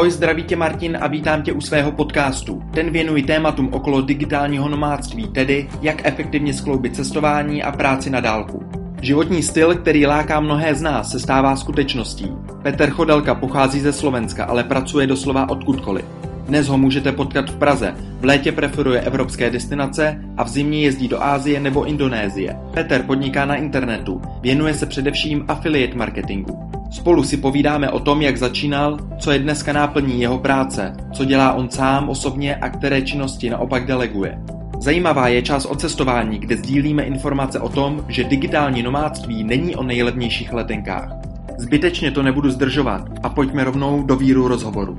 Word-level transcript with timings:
Ahoj, 0.00 0.10
zdraví 0.10 0.42
tě 0.42 0.56
Martin 0.56 0.98
a 1.00 1.06
vítám 1.06 1.42
tě 1.42 1.52
u 1.52 1.60
svého 1.60 1.92
podcastu. 1.92 2.62
Ten 2.74 2.90
věnuji 2.90 3.22
tématům 3.22 3.68
okolo 3.72 4.00
digitálního 4.00 4.68
nomádství, 4.68 5.28
tedy 5.28 5.68
jak 5.82 6.06
efektivně 6.06 6.54
skloubit 6.54 6.96
cestování 6.96 7.62
a 7.62 7.72
práci 7.72 8.10
na 8.10 8.20
dálku. 8.20 8.64
Životní 9.02 9.42
styl, 9.42 9.74
který 9.74 10.06
láká 10.06 10.40
mnohé 10.40 10.74
z 10.74 10.82
nás, 10.82 11.10
se 11.10 11.20
stává 11.20 11.56
skutečností. 11.56 12.32
Petr 12.62 12.90
Chodelka 12.90 13.34
pochází 13.34 13.80
ze 13.80 13.92
Slovenska, 13.92 14.44
ale 14.44 14.64
pracuje 14.64 15.06
doslova 15.06 15.48
odkudkoliv. 15.48 16.04
Dnes 16.50 16.68
ho 16.68 16.78
můžete 16.78 17.12
potkat 17.12 17.50
v 17.50 17.56
Praze, 17.56 17.94
v 18.20 18.24
létě 18.24 18.52
preferuje 18.52 19.00
evropské 19.00 19.50
destinace 19.50 20.20
a 20.36 20.44
v 20.44 20.48
zimě 20.48 20.80
jezdí 20.80 21.08
do 21.08 21.22
Ázie 21.22 21.60
nebo 21.60 21.84
Indonésie. 21.84 22.56
Petr 22.74 23.02
podniká 23.02 23.44
na 23.44 23.54
internetu, 23.54 24.22
věnuje 24.40 24.74
se 24.74 24.86
především 24.86 25.44
affiliate 25.48 25.94
marketingu. 25.94 26.70
Spolu 26.90 27.22
si 27.22 27.36
povídáme 27.36 27.90
o 27.90 28.00
tom, 28.00 28.22
jak 28.22 28.36
začínal, 28.36 28.98
co 29.18 29.30
je 29.30 29.38
dneska 29.38 29.72
náplní 29.72 30.20
jeho 30.20 30.38
práce, 30.38 30.96
co 31.12 31.24
dělá 31.24 31.52
on 31.52 31.70
sám 31.70 32.08
osobně 32.08 32.56
a 32.56 32.68
které 32.68 33.02
činnosti 33.02 33.50
naopak 33.50 33.86
deleguje. 33.86 34.38
Zajímavá 34.80 35.28
je 35.28 35.42
část 35.42 35.66
o 35.66 35.74
cestování, 35.74 36.38
kde 36.38 36.56
sdílíme 36.56 37.02
informace 37.02 37.60
o 37.60 37.68
tom, 37.68 38.04
že 38.08 38.24
digitální 38.24 38.82
nomádství 38.82 39.44
není 39.44 39.76
o 39.76 39.82
nejlevnějších 39.82 40.52
letenkách. 40.52 41.10
Zbytečně 41.58 42.10
to 42.10 42.22
nebudu 42.22 42.50
zdržovat 42.50 43.02
a 43.22 43.28
pojďme 43.28 43.64
rovnou 43.64 44.02
do 44.02 44.16
víru 44.16 44.48
rozhovoru. 44.48 44.96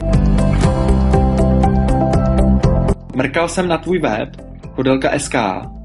Mrkal 3.16 3.48
jsem 3.48 3.68
na 3.68 3.78
tvůj 3.78 4.00
web, 4.00 4.30
Kodelka 4.76 5.20
SK. 5.20 5.36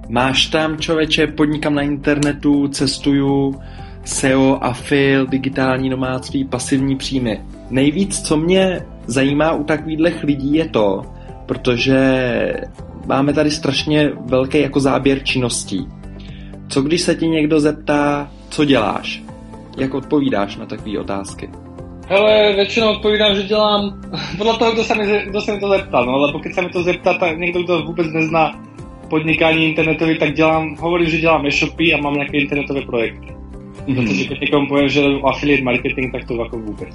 Máš 0.09 0.47
tam, 0.47 0.79
člověče, 0.79 1.27
podnikám 1.27 1.75
na 1.75 1.83
internetu, 1.83 2.69
cestuju, 2.69 3.61
SEO, 4.05 4.59
afil, 4.61 5.27
digitální 5.27 5.89
nomádství, 5.89 6.45
pasivní 6.45 6.97
příjmy. 6.97 7.41
Nejvíc, 7.71 8.21
co 8.23 8.37
mě 8.37 8.81
zajímá 9.07 9.53
u 9.53 9.65
takových 9.65 10.25
lidí 10.25 10.55
je 10.55 10.69
to, 10.69 11.03
protože 11.47 11.99
máme 13.07 13.33
tady 13.33 13.51
strašně 13.51 14.13
velký 14.27 14.61
jako 14.61 14.81
záběr 14.81 15.23
činností. 15.23 15.89
Co 16.69 16.83
když 16.83 17.01
se 17.01 17.15
ti 17.15 17.29
někdo 17.29 17.61
zeptá, 17.61 18.31
co 18.49 18.65
děláš? 18.65 19.23
Jak 19.79 19.95
odpovídáš 19.95 20.57
na 20.57 20.67
takové 20.67 20.99
otázky? 20.99 21.51
Hele, 22.07 22.55
väčšinou 22.55 23.03
odpovídám, 23.03 23.35
že 23.35 23.51
dělám 23.51 23.99
podľa 24.39 24.55
toho, 24.63 24.71
kto 24.79 24.83
sa 24.87 24.95
mi, 24.95 25.05
kto 25.27 25.39
sa 25.43 25.51
mi 25.53 25.59
to 25.59 25.69
zeptá, 25.69 25.99
no, 26.07 26.23
lebo 26.23 26.39
keď 26.39 26.53
sa 26.55 26.63
mi 26.63 26.71
to 26.71 26.81
zeptá 26.87 27.19
tak 27.19 27.35
niekto, 27.35 27.67
kto 27.67 27.83
vôbec 27.83 28.07
nezná 28.15 28.55
podnikání 29.11 29.75
internetový, 29.75 30.19
tak 30.19 30.35
dělám, 30.35 30.79
hovorím, 30.79 31.11
že 31.11 31.19
dělám 31.19 31.47
e-shopy 31.47 31.95
a 31.95 31.99
mám 31.99 32.15
nějaké 32.15 32.39
internetové 32.39 32.83
projekty. 32.87 33.27
Mm-hmm. 33.87 33.95
Protože 33.95 34.25
keď 34.39 34.51
poviem, 34.69 34.89
že 34.89 35.03
affiliate 35.25 35.63
marketing, 35.63 36.13
tak 36.13 36.25
to 36.27 36.35
ako 36.43 36.59
vôbec. 36.59 36.95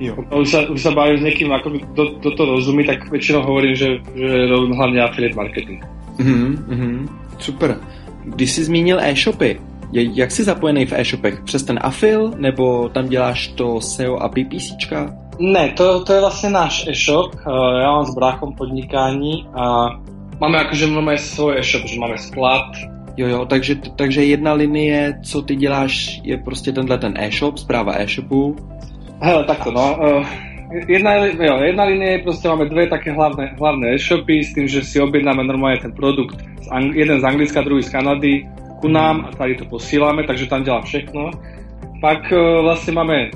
Jo. 0.00 0.16
Už 0.32 0.48
sa, 0.48 0.64
už 0.68 0.80
sa 0.80 0.92
bavím 0.92 1.20
s 1.20 1.24
niekým, 1.24 1.52
ako 1.52 1.68
kto, 1.92 2.02
kto 2.20 2.28
to 2.32 2.42
rozumí, 2.44 2.84
tak 2.84 3.04
väčšinou 3.12 3.44
hovorím, 3.44 3.76
že, 3.76 4.00
že 4.16 4.48
robím 4.48 4.76
hlavne 4.76 5.04
affiliate 5.04 5.36
marketing. 5.36 5.80
Mm-hmm. 6.20 7.08
Super. 7.38 7.76
Když 8.24 8.50
jsi 8.52 8.64
zmínil 8.64 9.00
e-shopy, 9.00 9.60
jak 9.92 10.30
jsi 10.30 10.44
zapojený 10.44 10.86
v 10.86 10.92
e-shopech? 10.92 11.42
Přes 11.44 11.62
ten 11.62 11.78
afil, 11.82 12.32
nebo 12.36 12.88
tam 12.88 13.08
děláš 13.08 13.48
to 13.48 13.80
SEO 13.80 14.16
a 14.16 14.28
PPCčka? 14.28 15.16
Ne, 15.38 15.68
to, 15.76 16.04
to 16.04 16.12
je 16.12 16.20
vlastně 16.20 16.50
náš 16.50 16.86
e-shop. 16.86 17.34
Eh, 17.34 17.80
já 17.82 17.92
mám 17.92 18.06
s 18.06 18.14
bráchom 18.14 18.54
podnikání 18.54 19.46
a 19.54 19.88
máme 20.40 20.58
akože 20.58 20.86
máme 20.86 21.18
svoj 21.18 21.58
e-shop, 21.58 21.86
že 21.86 22.00
máme 22.00 22.18
sklad, 22.18 22.66
Jo, 23.16 23.28
jo, 23.28 23.44
takže, 23.44 23.74
takže 23.96 24.24
jedna 24.24 24.52
linie, 24.52 25.20
co 25.24 25.42
ty 25.42 25.56
děláš, 25.56 26.20
je 26.24 26.38
prostě 26.38 26.72
tenhle 26.72 26.98
ten 26.98 27.14
e-shop, 27.16 27.58
zpráva 27.58 27.92
e-shopu. 27.92 28.56
Hele, 29.20 29.44
takto, 29.44 29.70
no. 29.70 29.98
Uh, 29.98 30.26
jedna, 30.88 31.14
jo, 31.26 31.56
jedna 31.62 31.84
linie 31.84 32.10
je 32.12 32.18
proste, 32.18 32.48
máme 32.48 32.64
dve 32.64 32.86
také 32.86 33.12
hlavné, 33.12 33.54
hlavné 33.58 33.94
e-shopy 33.94 34.44
s 34.44 34.54
tým, 34.54 34.68
že 34.68 34.80
si 34.80 35.00
objednáme 35.00 35.44
normálne 35.44 35.82
ten 35.82 35.92
produkt, 35.92 36.38
z 36.62 36.68
Ang- 36.70 36.96
jeden 36.96 37.20
z 37.20 37.24
Anglicka, 37.24 37.60
druhý 37.60 37.82
z 37.82 37.90
Kanady, 37.90 38.46
ku 38.80 38.88
nám 38.88 39.28
a 39.28 39.36
tady 39.36 39.54
to 39.54 39.64
posíláme, 39.64 40.24
takže 40.24 40.46
tam 40.46 40.64
dělám 40.64 40.82
všechno. 40.82 41.30
Pak 42.00 42.32
vlastne 42.64 42.96
máme 42.96 43.30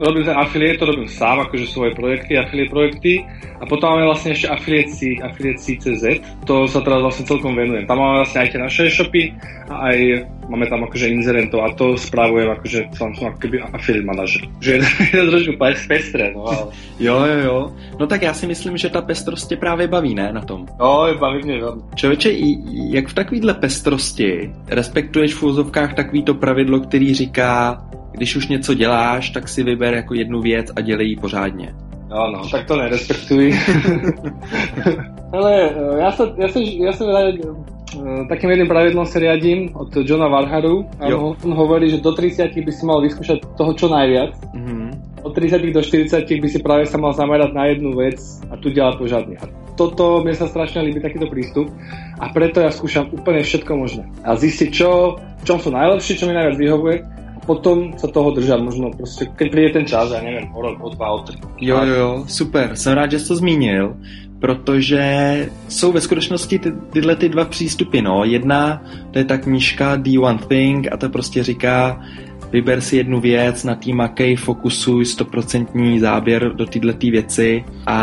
robím 0.00 0.24
ten 0.24 0.38
affiliate, 0.38 0.78
to 0.78 0.86
robím 0.86 1.08
sám, 1.08 1.40
akože 1.40 1.66
svoje 1.66 1.94
projekty, 1.94 2.38
affiliate 2.38 2.70
projekty. 2.70 3.24
A 3.60 3.68
potom 3.68 3.92
máme 3.92 4.08
vlastne 4.08 4.32
ešte 4.32 4.48
affiliate, 4.48 5.20
affiliate 5.20 5.60
CZ, 5.60 6.04
to 6.48 6.64
sa 6.64 6.80
teraz 6.80 7.04
vlastne 7.04 7.28
celkom 7.28 7.52
venujem. 7.52 7.84
Tam 7.84 8.00
máme 8.00 8.24
vlastne 8.24 8.40
aj 8.40 8.48
tie 8.48 8.60
naše 8.60 8.82
e-shopy 8.88 9.36
a 9.68 9.92
aj 9.92 9.98
máme 10.48 10.66
tam 10.66 10.80
akože 10.88 11.12
inzerentov 11.12 11.60
a 11.62 11.68
to 11.76 11.92
spravujem 11.94 12.48
akože 12.56 12.78
som, 12.96 13.12
som 13.12 13.28
ako 13.28 13.38
keby 13.38 13.60
affiliate 13.60 14.08
manažer. 14.08 14.42
Že 14.64 14.80
je 15.12 15.16
to 15.20 15.30
trošku 15.30 15.52
pestré, 15.60 16.32
no 16.32 16.48
ale... 16.48 16.72
Jo, 17.00 17.16
jo, 17.24 17.38
jo. 17.44 17.58
No 18.00 18.06
tak 18.06 18.22
já 18.22 18.34
si 18.34 18.46
myslím, 18.46 18.76
že 18.76 18.88
ta 18.88 19.00
pestrost 19.00 19.48
tě 19.48 19.56
právě 19.56 19.88
baví, 19.88 20.14
ne, 20.14 20.32
na 20.32 20.40
tom? 20.40 20.66
Jo, 20.80 21.16
baví 21.20 21.42
mě 21.44 21.60
velmi. 21.60 21.82
Člověče, 21.94 22.32
jak 22.90 23.08
v 23.08 23.14
takovýhle 23.14 23.54
pestrosti 23.54 24.52
respektuješ 24.68 25.34
v 25.34 25.42
úzovkách 25.42 25.94
takový 25.94 26.22
to 26.22 26.34
pravidlo, 26.34 26.80
který 26.80 27.14
říká, 27.14 27.80
když 28.12 28.36
už 28.36 28.48
něco 28.48 28.74
děláš, 28.74 29.30
tak 29.30 29.48
si 29.48 29.62
vyber 29.62 29.94
jako 29.94 30.14
jednu 30.14 30.40
věc 30.40 30.72
a 30.76 30.80
dělej 30.80 31.08
ji 31.08 31.16
pořádně. 31.16 31.74
No, 32.10 32.30
no, 32.30 32.42
tak 32.50 32.66
to 32.66 32.76
nerespektuji. 32.76 33.54
Ale 35.30 35.50
ja 36.02 36.10
sa, 36.10 36.26
ja 36.34 36.48
sa, 36.50 36.58
ja 36.58 36.90
sa 36.90 37.04
ja, 37.06 37.22
takým 38.26 38.50
jedným 38.50 38.66
pravidlom 38.66 39.06
sa 39.06 39.22
riadím 39.22 39.70
od 39.78 39.94
Johna 40.02 40.26
Varharu 40.26 40.90
a 40.98 41.06
on, 41.14 41.38
on 41.38 41.52
hovorí, 41.54 41.86
že 41.86 42.02
do 42.02 42.10
30 42.10 42.50
by 42.50 42.72
si 42.74 42.82
mal 42.82 42.98
vyskúšať 42.98 43.54
toho 43.54 43.72
čo 43.78 43.86
najviac. 43.86 44.34
Mm-hmm. 44.50 44.88
Od 45.22 45.32
30 45.38 45.70
do 45.70 45.82
40 45.86 46.26
by 46.26 46.48
si 46.50 46.58
práve 46.58 46.90
sa 46.90 46.98
mal 46.98 47.14
zamerať 47.14 47.54
na 47.54 47.70
jednu 47.70 47.94
vec 47.94 48.18
a 48.50 48.58
tu 48.58 48.74
ďalej 48.74 48.98
pořádne. 48.98 49.34
A 49.38 49.46
toto, 49.78 50.26
mne 50.26 50.34
sa 50.34 50.50
strašne 50.50 50.82
líbi 50.82 50.98
takýto 50.98 51.30
prístup 51.30 51.70
a 52.18 52.26
preto 52.34 52.58
ja 52.58 52.74
skúšam 52.74 53.06
úplne 53.14 53.46
všetko 53.46 53.70
možné. 53.78 54.10
A 54.26 54.34
zistiť, 54.34 54.68
čo, 54.74 55.14
v 55.14 55.42
čom 55.46 55.62
som 55.62 55.78
najlepší, 55.78 56.18
čo 56.18 56.26
mi 56.26 56.34
najviac 56.34 56.58
vyhovuje 56.58 57.19
potom 57.46 57.98
sa 57.98 58.08
toho 58.08 58.30
držať, 58.30 58.60
možno 58.60 58.90
prostě, 58.90 59.26
keď 59.36 59.50
přijde 59.50 59.70
ten 59.70 59.86
čas, 59.86 60.12
já 60.12 60.22
nevím, 60.22 60.54
o 60.54 60.62
rok, 60.62 60.78
o 60.80 60.88
dva, 60.88 61.10
o 61.10 61.18
tři. 61.22 61.38
Jo, 61.60 61.84
jo, 61.84 61.94
jo, 61.94 62.24
super, 62.28 62.76
jsem 62.76 62.92
rád, 62.92 63.10
že 63.10 63.18
jsi 63.18 63.28
to 63.28 63.36
zmínil, 63.36 63.96
protože 64.40 65.04
jsou 65.68 65.92
ve 65.92 66.00
skutečnosti 66.00 66.58
ty, 66.58 66.72
tyhle 66.92 67.16
ty 67.16 67.28
dva 67.28 67.44
přístupy, 67.44 68.00
no. 68.02 68.24
Jedna, 68.24 68.82
to 69.10 69.18
je 69.18 69.24
ta 69.24 69.38
knížka 69.38 69.96
The 69.96 70.18
One 70.18 70.38
Thing 70.48 70.92
a 70.92 70.96
ta 70.96 71.08
prostě 71.08 71.42
říká, 71.42 72.00
vyber 72.52 72.80
si 72.80 72.96
jednu 72.96 73.20
věc, 73.20 73.64
na 73.64 73.74
tým 73.74 73.96
makej, 73.96 74.36
fokusuj, 74.36 75.04
stoprocentní 75.04 76.00
záběr 76.00 76.54
do 76.54 76.66
této 76.66 77.10
věci 77.10 77.64
a, 77.86 78.00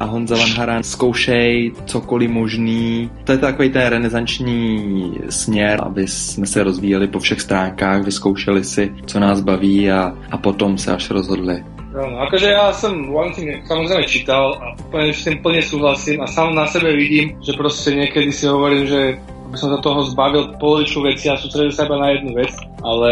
a 0.00 0.04
Honza 0.04 0.36
Van 0.36 0.50
Haran 0.56 0.82
zkoušej 0.82 1.72
cokoliv 1.84 2.30
možný. 2.30 3.10
To 3.24 3.32
je 3.32 3.38
takový 3.38 3.70
ten 3.70 3.86
renesanční 3.86 5.12
směr, 5.28 5.80
aby 5.82 6.08
jsme 6.08 6.46
se 6.46 6.62
rozvíjeli 6.62 7.08
po 7.08 7.18
všech 7.18 7.40
stránkách, 7.40 8.04
vyzkoušeli 8.04 8.64
si, 8.64 8.92
co 9.06 9.20
nás 9.20 9.40
baví 9.40 9.90
a, 9.90 10.14
a 10.30 10.36
potom 10.38 10.78
se 10.78 10.92
až 10.92 11.10
rozhodli. 11.10 11.64
No, 11.96 12.04
akože 12.28 12.52
ja 12.52 12.76
som 12.76 13.08
One 13.08 13.32
Thing 13.32 13.64
samozrejme 13.64 14.04
čítal 14.04 14.52
a 14.60 14.76
úplne 14.76 15.16
s 15.16 15.24
tým 15.24 15.40
plne 15.40 15.64
súhlasím 15.64 16.20
a 16.20 16.28
sám 16.28 16.52
na 16.52 16.68
sebe 16.68 16.92
vidím, 16.92 17.40
že 17.40 17.56
proste 17.56 17.96
niekedy 17.96 18.36
si 18.36 18.44
hovorím, 18.44 18.84
že 18.84 19.16
by 19.48 19.56
som 19.56 19.72
sa 19.72 19.80
toho 19.80 20.04
zbavil 20.04 20.60
polovičnú 20.60 21.08
veci 21.08 21.32
a 21.32 21.40
sústredil 21.40 21.72
sa 21.72 21.88
iba 21.88 21.96
na 21.96 22.12
jednu 22.12 22.36
vec, 22.36 22.52
ale 22.84 23.10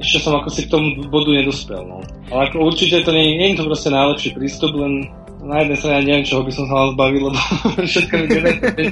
ešte 0.00 0.18
som 0.24 0.32
ako 0.40 0.48
si 0.48 0.64
k 0.64 0.72
tomu 0.72 0.96
bodu 1.12 1.30
nedospel. 1.30 1.84
No. 1.84 2.00
Ale 2.32 2.48
ako 2.48 2.72
určite 2.72 3.04
to 3.04 3.12
nie, 3.12 3.36
nie 3.36 3.52
je 3.52 3.60
to 3.60 3.68
proste 3.68 3.92
najlepší 3.92 4.32
prístup, 4.32 4.72
len 4.72 5.12
na 5.40 5.64
jednej 5.64 5.76
strane 5.76 5.94
ja 5.96 6.04
neviem, 6.04 6.26
čoho 6.28 6.42
by 6.44 6.52
som 6.52 6.64
sa 6.68 6.74
mal 6.76 6.88
zbavil, 6.92 7.22
lebo 7.32 7.40
všetko 7.90 8.14
mi 8.16 8.26
generuje, 8.28 8.86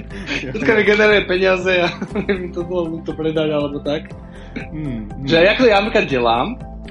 všetko 0.52 0.70
mi 0.72 0.82
generuje 0.84 1.20
peniaze 1.28 1.72
a 1.84 1.88
neviem 2.28 2.50
to 2.52 2.60
bolo 2.64 3.00
to 3.04 3.12
predať 3.12 3.48
alebo 3.52 3.80
tak. 3.84 4.12
Hmm, 4.56 5.08
hmm. 5.08 5.28
Že 5.28 5.36
ja 5.44 5.52
keď 5.56 5.64
ja 5.68 5.78
napríklad 5.80 6.06
delám, 6.08 6.48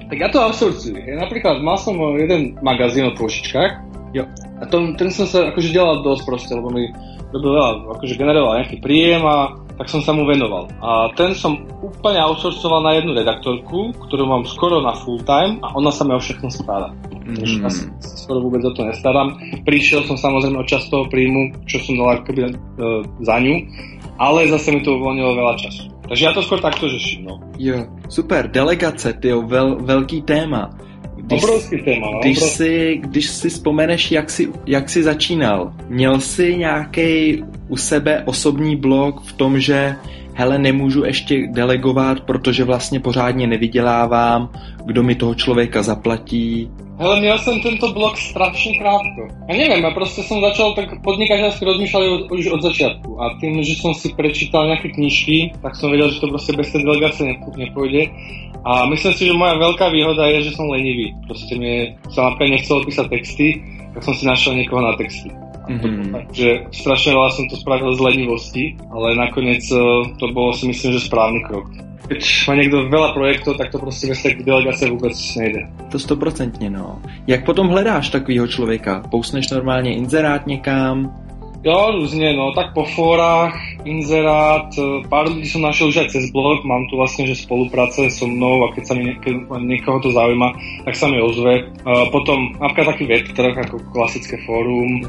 tak 0.07 0.17
ja 0.17 0.29
to 0.29 0.39
outsourcujem. 0.39 1.03
Ja 1.03 1.15
napríklad 1.25 1.59
mal 1.59 1.77
som 1.81 1.97
jeden 2.15 2.55
magazín 2.61 3.09
o 3.09 3.17
pôžičkách 3.17 3.71
jo. 4.13 4.23
a 4.61 4.63
to, 4.69 4.93
ten 4.95 5.09
som 5.09 5.25
sa 5.25 5.49
akože 5.51 5.73
delal 5.73 6.05
dosť 6.05 6.23
proste, 6.23 6.51
lebo 6.53 6.69
mi 6.69 6.89
robil 7.33 7.51
veľa, 7.57 7.97
akože 7.97 8.15
generoval 8.15 8.61
nejaký 8.61 8.77
príjem 8.79 9.25
a 9.25 9.57
tak 9.77 9.87
som 9.93 10.01
sa 10.01 10.11
mu 10.11 10.25
venoval. 10.25 10.67
A 10.81 11.13
ten 11.13 11.37
som 11.37 11.61
úplne 11.85 12.17
outsourcoval 12.17 12.81
na 12.81 12.97
jednu 12.97 13.13
redaktorku, 13.13 13.93
ktorú 14.09 14.25
mám 14.25 14.43
skoro 14.49 14.81
na 14.81 14.97
full 14.97 15.21
time 15.21 15.61
a 15.61 15.77
ona 15.77 15.93
sa 15.93 16.01
mi 16.01 16.17
o 16.17 16.21
všechno 16.21 16.49
stará. 16.49 16.89
Mm. 17.29 17.37
Takže 17.37 17.55
ja 17.61 17.69
skoro 18.01 18.41
vôbec 18.41 18.65
o 18.65 18.73
to 18.73 18.81
nestarám. 18.81 19.37
Prišiel 19.63 20.03
som 20.09 20.17
samozrejme 20.17 20.57
o 20.57 20.65
čas 20.65 20.89
toho 20.89 21.05
príjmu, 21.07 21.53
čo 21.69 21.77
som 21.85 21.93
dal 21.93 22.19
akoby 22.19 22.49
e, 22.49 22.51
za 23.21 23.35
ňu, 23.37 23.55
ale 24.17 24.49
zase 24.49 24.73
mi 24.73 24.81
to 24.81 24.97
uvoľnilo 24.97 25.37
veľa 25.37 25.55
času. 25.61 25.93
Takže 26.07 26.23
ja 26.23 26.31
to 26.31 26.41
skôr 26.41 26.63
takto 26.63 26.87
řeším, 26.87 27.27
no. 27.27 27.35
Jo, 27.59 27.83
super, 28.07 28.47
delegace, 28.47 29.13
ty 29.19 29.35
jo, 29.35 29.43
vel, 29.43 29.75
velký 29.83 30.23
téma. 30.23 30.71
Když, 31.27 31.43
obrovský 31.43 31.77
téma, 31.77 32.11
no, 32.11 32.19
když, 32.19 32.37
obrovský. 32.37 32.57
si, 32.57 33.01
když 33.03 33.29
si 33.29 33.49
vzpomeneš, 33.49 34.11
jak 34.11 34.29
jsi, 34.29 34.47
jak 34.65 34.89
jsi 34.89 35.03
začínal, 35.03 35.73
měl 35.89 36.19
jsi 36.19 36.57
nějaký 36.57 37.43
u 37.67 37.77
sebe 37.77 38.23
osobní 38.25 38.75
blok 38.75 39.21
v 39.21 39.33
tom, 39.33 39.59
že 39.59 39.95
hele, 40.33 40.57
nemůžu 40.59 41.05
ještě 41.05 41.47
delegovat, 41.47 42.19
protože 42.19 42.63
vlastně 42.63 42.99
pořádně 42.99 43.47
nevydělávám, 43.47 44.49
kdo 44.87 45.03
mi 45.03 45.15
toho 45.15 45.35
člověka 45.35 45.83
zaplatí. 45.83 46.71
Hele, 46.97 47.19
měl 47.19 47.37
jsem 47.37 47.61
tento 47.61 47.93
blok 47.93 48.17
strašně 48.17 48.77
krátko. 48.77 49.21
A 49.49 49.53
nevím, 49.53 49.83
ja 49.83 49.91
prostě 49.91 50.23
jsem 50.23 50.41
začal 50.41 50.73
tak 50.73 50.89
podnikateľsky 51.05 51.61
rozmýšľať 51.61 52.03
už 52.31 52.43
od 52.57 52.61
začiatku. 52.65 53.21
A 53.21 53.37
tým, 53.37 53.61
že 53.61 53.77
som 53.77 53.93
si 53.93 54.09
prečítal 54.17 54.65
nejaké 54.65 54.89
knižky, 54.97 55.53
tak 55.61 55.77
som 55.77 55.93
vedel, 55.93 56.09
že 56.09 56.19
to 56.19 56.27
prostě 56.27 56.57
bez 56.57 56.71
tej 56.71 56.81
delegácie 56.83 57.37
nepôjde. 57.57 58.09
A 58.65 58.89
myslím 58.89 59.13
si, 59.13 59.23
že 59.29 59.37
moja 59.37 59.53
veľká 59.61 59.93
výhoda 59.93 60.25
je, 60.33 60.49
že 60.49 60.55
som 60.57 60.73
lenivý. 60.73 61.13
Proste 61.29 61.53
mi 61.55 61.93
sa 62.09 62.33
napríklad 62.33 62.57
nechcel 62.57 62.81
písať 62.81 63.05
texty, 63.13 63.47
tak 63.93 64.01
som 64.03 64.13
si 64.17 64.25
našiel 64.25 64.57
niekoho 64.57 64.81
na 64.81 64.97
texty. 64.97 65.29
Mm-hmm. 65.67 66.15
Takže 66.15 66.49
strašne 66.71 67.11
veľa 67.13 67.29
som 67.35 67.45
to 67.51 67.55
spravil 67.59 67.91
z 67.93 68.01
lenivosti, 68.01 68.73
ale 68.89 69.19
nakoniec 69.19 69.63
e, 69.67 69.77
to 70.15 70.25
bolo 70.31 70.55
si 70.55 70.65
myslím, 70.67 70.95
že 70.95 71.07
správny 71.07 71.43
krok. 71.43 71.67
Keď 72.07 72.47
má 72.47 72.55
někdo 72.55 72.89
veľa 72.89 73.13
projektov, 73.13 73.57
tak 73.57 73.71
to 73.71 73.79
prostě 73.79 74.07
bez 74.07 74.23
té 74.23 74.29
delegace 74.43 74.89
vůbec 74.89 75.35
nejde. 75.35 75.59
To 75.91 75.99
stoprocentně, 75.99 76.69
no. 76.69 77.01
Jak 77.27 77.45
potom 77.45 77.67
hledáš 77.67 78.09
takového 78.09 78.47
člověka? 78.47 79.03
Pousneš 79.11 79.49
normálně 79.49 79.95
inzerát 79.95 80.47
někam? 80.47 81.26
Jo, 81.63 81.91
různě, 81.91 82.33
no, 82.33 82.51
tak 82.53 82.73
po 82.73 82.83
fórach, 82.83 83.53
inzerát, 83.83 84.69
e, 84.77 85.01
pár 85.09 85.25
ľudí 85.25 85.49
som 85.49 85.65
našiel 85.65 85.89
už 85.89 85.97
aj 86.05 86.07
cez 86.13 86.29
blog, 86.29 86.61
mám 86.61 86.85
tu 86.91 87.01
vlastne, 87.01 87.25
že 87.25 87.33
spolupráce 87.33 88.13
so 88.13 88.29
mnou 88.29 88.61
a 88.67 88.73
keď 88.77 88.83
sa 88.85 88.93
mi 88.93 89.09
keď 89.17 89.57
niekoho 89.65 89.97
to 89.99 90.13
zaujíma, 90.13 90.53
tak 90.85 90.95
sa 90.95 91.09
mi 91.09 91.17
ozve. 91.17 91.71
Uh, 91.81 92.05
potom 92.13 92.53
napríklad 92.61 92.93
taký 92.93 93.03
web 93.09 93.25
trh 93.33 93.55
ako 93.57 93.79
klasické 93.89 94.37
fórum. 94.45 95.01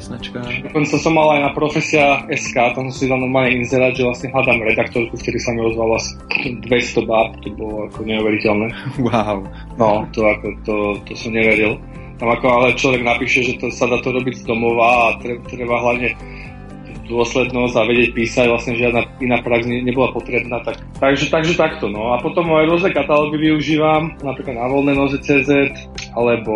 Dokonca 0.64 0.96
som 0.96 1.12
mal 1.12 1.36
aj 1.36 1.40
na 1.46 1.50
profesia 1.52 2.24
SK, 2.32 2.56
tam 2.74 2.88
som 2.88 2.96
si 2.96 3.10
dal 3.10 3.20
normálne 3.20 3.60
inzerát, 3.60 3.92
že 3.92 4.06
vlastne 4.08 4.32
hľadám 4.32 4.64
redaktorku, 4.64 5.14
vtedy 5.20 5.38
sa 5.42 5.52
mi 5.52 5.60
ozval 5.68 6.00
asi 6.00 6.16
200 6.64 7.04
báb, 7.04 7.36
to 7.44 7.52
bolo 7.58 7.90
ako 7.92 8.08
neuveriteľné. 8.08 8.68
Wow. 9.08 9.44
No, 9.78 10.04
to 10.10 10.26
ako, 10.26 10.46
to, 10.64 10.74
to 11.06 11.12
som 11.14 11.32
neveril. 11.32 11.78
Tam 12.18 12.28
ako 12.34 12.46
ale 12.50 12.74
človek 12.74 13.02
napíše, 13.06 13.46
že 13.46 13.62
to 13.62 13.70
sa 13.70 13.86
dá 13.86 14.02
to 14.02 14.10
robiť 14.10 14.42
z 14.42 14.44
domova 14.44 15.14
a 15.14 15.22
treba, 15.22 15.40
treba 15.46 15.78
hlavne 15.78 16.18
dôslednosť 17.08 17.74
a 17.74 17.88
vedieť 17.88 18.10
písať, 18.12 18.46
vlastne 18.52 18.76
žiadna 18.76 19.08
iná 19.24 19.40
prax 19.40 19.64
ne, 19.64 19.80
nebola 19.80 20.12
potrebná. 20.12 20.60
Tak, 20.60 20.76
takže, 21.00 21.32
takže 21.32 21.56
takto. 21.56 21.88
No. 21.88 22.12
A 22.12 22.20
potom 22.20 22.52
aj 22.52 22.68
rôzne 22.68 22.92
katalógy 22.92 23.48
využívam, 23.48 24.14
napríklad 24.20 24.60
na 24.60 24.68
voľné 24.68 24.92
noze.cz 24.94 25.48
alebo 26.12 26.52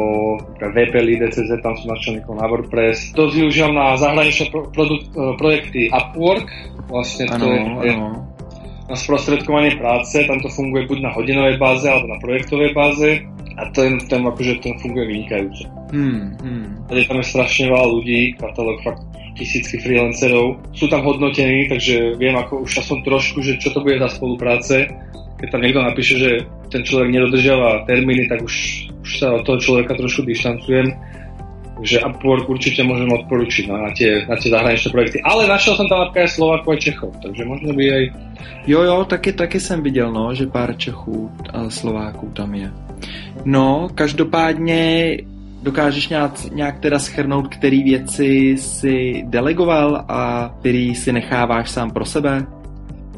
VPLID.cz, 0.61 1.51
tam 1.65 1.75
som 1.81 1.89
našiel 1.97 2.21
niekoho 2.21 2.37
na 2.37 2.47
WordPress. 2.47 3.17
To 3.17 3.33
využívam 3.33 3.73
na 3.73 3.97
zahraničné 3.97 4.53
pro, 4.53 4.69
produkt, 4.71 5.09
e, 5.17 5.33
projekty 5.41 5.81
Upwork, 5.89 6.47
vlastne 6.93 7.27
to 7.33 7.49
ano, 7.49 7.81
je, 7.81 7.91
ano. 7.97 8.32
Na 8.93 8.97
sprostredkovanie 9.01 9.81
práce, 9.81 10.21
tam 10.29 10.37
to 10.45 10.53
funguje 10.53 10.85
buď 10.85 10.99
na 11.01 11.11
hodinovej 11.17 11.57
báze 11.57 11.89
alebo 11.89 12.13
na 12.13 12.21
projektovej 12.21 12.77
báze 12.77 13.25
a 13.57 13.73
ten, 13.73 13.97
ten 14.05 14.21
akože 14.21 14.61
ten 14.61 14.77
funguje 14.85 15.09
vynikajúco. 15.09 15.65
Hmm, 15.97 16.37
hmm. 16.37 16.93
Tady 16.93 17.01
tam 17.09 17.17
je 17.25 17.27
strašne 17.33 17.65
veľa 17.73 17.87
ľudí, 17.89 18.21
katalóg 18.37 18.85
fakt 18.85 19.01
tisícky 19.33 19.81
freelancerov, 19.81 20.61
sú 20.77 20.93
tam 20.93 21.01
hodnotení, 21.09 21.73
takže 21.73 22.21
viem 22.21 22.37
ako 22.37 22.69
už 22.69 22.85
som 22.85 23.01
trošku, 23.01 23.41
že 23.41 23.57
čo 23.57 23.73
to 23.73 23.81
bude 23.81 23.97
za 23.97 24.13
spolupráce. 24.13 24.93
Keď 25.41 25.49
tam 25.49 25.65
niekto 25.65 25.81
napíše, 25.81 26.15
že 26.21 26.31
ten 26.69 26.85
človek 26.85 27.09
nedodržiava 27.17 27.89
termíny, 27.89 28.29
tak 28.29 28.45
už, 28.45 28.55
už 29.01 29.11
sa 29.17 29.33
od 29.33 29.43
toho 29.49 29.57
človeka 29.57 29.97
trošku 29.97 30.23
dištancujem. 30.29 30.93
Takže 31.83 31.99
Upwork 31.99 32.47
určite 32.47 32.87
môžem 32.87 33.11
odporučiť 33.11 33.67
no, 33.67 33.75
na, 33.75 33.91
tie, 33.91 34.23
na 34.31 34.39
tie 34.39 34.55
zahraničné 34.55 34.95
projekty. 34.95 35.19
Ale 35.27 35.51
našiel 35.51 35.75
som 35.75 35.91
tam 35.91 36.07
napríklad 36.07 36.31
aj 36.31 36.35
Slovákov 36.39 36.71
a 36.71 36.79
Čechov, 36.79 37.11
takže 37.19 37.43
možno 37.43 37.75
by 37.75 37.85
aj... 37.91 38.03
Jo, 38.71 38.81
jo, 38.87 38.97
taky, 39.05 39.33
taky 39.35 39.59
jsem 39.59 39.83
viděl, 39.83 40.13
no, 40.15 40.31
že 40.31 40.47
pár 40.47 40.79
Čechů 40.79 41.31
a 41.51 41.71
Slováků 41.71 42.31
tam 42.39 42.55
je. 42.55 42.71
No, 43.45 43.91
každopádně 43.95 45.17
dokážeš 45.63 46.09
nějak, 46.09 46.33
nějak 46.55 46.79
teda 46.79 46.99
schrnout, 46.99 47.49
který 47.49 47.83
věci 47.83 48.55
si 48.59 49.23
delegoval 49.27 50.05
a 50.09 50.55
který 50.61 50.95
si 50.95 51.13
necháváš 51.13 51.71
sám 51.71 51.91
pro 51.91 52.05
sebe? 52.05 52.47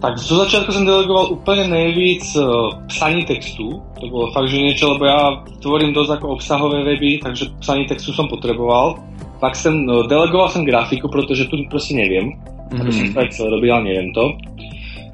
Tak 0.05 0.21
zo 0.21 0.37
začiatku 0.45 0.69
som 0.69 0.85
delegoval 0.85 1.33
úplne 1.33 1.65
nejvíc 1.65 2.37
uh, 2.37 2.77
psaní 2.93 3.25
textu. 3.25 3.81
To 3.81 4.05
bolo 4.13 4.29
fakt, 4.37 4.53
že 4.53 4.61
niečo, 4.61 4.93
lebo 4.93 5.09
ja 5.09 5.41
tvorím 5.65 5.97
dosť 5.97 6.21
ako 6.21 6.37
obsahové 6.37 6.85
weby, 6.85 7.25
takže 7.25 7.49
psaní 7.65 7.89
textu 7.89 8.13
som 8.13 8.29
potreboval. 8.29 9.01
Tak 9.41 9.57
som, 9.57 9.73
uh, 9.89 10.05
delegoval 10.05 10.53
som 10.53 10.69
grafiku, 10.69 11.09
pretože 11.09 11.49
tu 11.49 11.57
proste 11.73 11.97
neviem. 11.97 12.37
Mm-hmm. 12.69 12.93
som 12.93 13.07
to 13.17 13.21
chcel 13.33 13.47
robiť, 13.49 13.71
ale 13.73 13.83
neviem 13.89 14.09
to. 14.13 14.25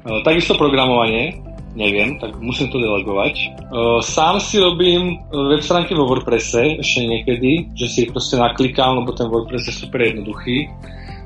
Uh, 0.03 0.19
takisto 0.27 0.59
programovanie 0.59 1.39
neviem, 1.71 2.19
tak 2.19 2.35
musím 2.43 2.67
to 2.67 2.83
delegovať. 2.83 3.35
Uh, 3.71 4.03
sám 4.03 4.43
si 4.43 4.59
robím 4.59 5.23
web 5.31 5.63
stránky 5.63 5.95
vo 5.95 6.03
WordPresse 6.03 6.83
ešte 6.83 7.07
niekedy, 7.07 7.71
že 7.79 7.87
si 7.87 7.97
ich 8.03 8.11
proste 8.11 8.35
naklikám, 8.35 8.99
lebo 8.99 9.15
ten 9.15 9.31
WordPress 9.31 9.71
je 9.71 9.75
super 9.87 10.03
jednoduchý. 10.03 10.67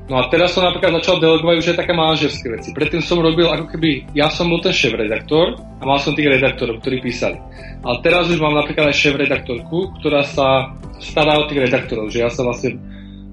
No 0.06 0.22
a 0.22 0.30
teraz 0.30 0.54
som 0.54 0.62
napríklad 0.62 1.02
začal 1.02 1.18
delegovať 1.18 1.56
už 1.58 1.68
aj 1.74 1.78
také 1.82 1.90
manažerské 1.90 2.46
veci. 2.46 2.70
Predtým 2.70 3.02
som 3.02 3.18
robil 3.18 3.50
ako 3.50 3.74
keby, 3.74 4.14
ja 4.14 4.30
som 4.30 4.46
bol 4.46 4.62
ten 4.62 4.70
šéf-redaktor 4.70 5.58
a 5.58 5.82
mal 5.82 5.98
som 5.98 6.14
tých 6.14 6.30
redaktorov, 6.30 6.78
ktorí 6.78 7.02
písali. 7.02 7.42
Ale 7.82 7.96
teraz 8.06 8.30
už 8.30 8.38
mám 8.38 8.54
napríklad 8.54 8.94
aj 8.94 9.02
šéf-redaktorku, 9.02 9.98
ktorá 9.98 10.22
sa 10.22 10.78
stará 11.02 11.42
o 11.42 11.50
tých 11.50 11.66
redaktorov, 11.66 12.14
že 12.14 12.22
ja 12.22 12.30
sa 12.30 12.46
vlastne 12.46 12.78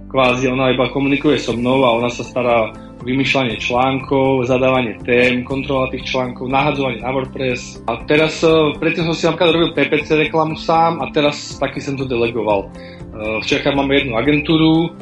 kvázi, 0.09 0.49
ona 0.49 0.73
iba 0.73 0.89
komunikuje 0.89 1.37
so 1.37 1.53
mnou 1.53 1.85
a 1.85 1.93
ona 1.93 2.09
sa 2.09 2.25
stará 2.25 2.73
vymýšľanie 3.05 3.59
článkov, 3.59 4.47
zadávanie 4.47 4.97
tém, 5.03 5.45
kontrola 5.45 5.91
tých 5.93 6.09
článkov, 6.09 6.49
nahadzovanie 6.49 7.03
na 7.03 7.11
WordPress. 7.11 7.85
A 7.85 8.01
teraz, 8.07 8.39
e, 8.41 8.49
predtým 8.79 9.09
som 9.09 9.13
si 9.13 9.27
napríklad 9.27 9.51
robil 9.53 9.69
PPC 9.75 10.29
reklamu 10.29 10.55
sám 10.55 11.03
a 11.03 11.11
teraz 11.11 11.59
taky 11.59 11.83
som 11.83 11.99
to 11.99 12.07
delegoval. 12.07 12.65
E, 12.65 13.41
v 13.41 13.45
Čechách 13.45 13.75
máme 13.75 13.99
jednu 13.99 14.15
agentúru 14.15 14.93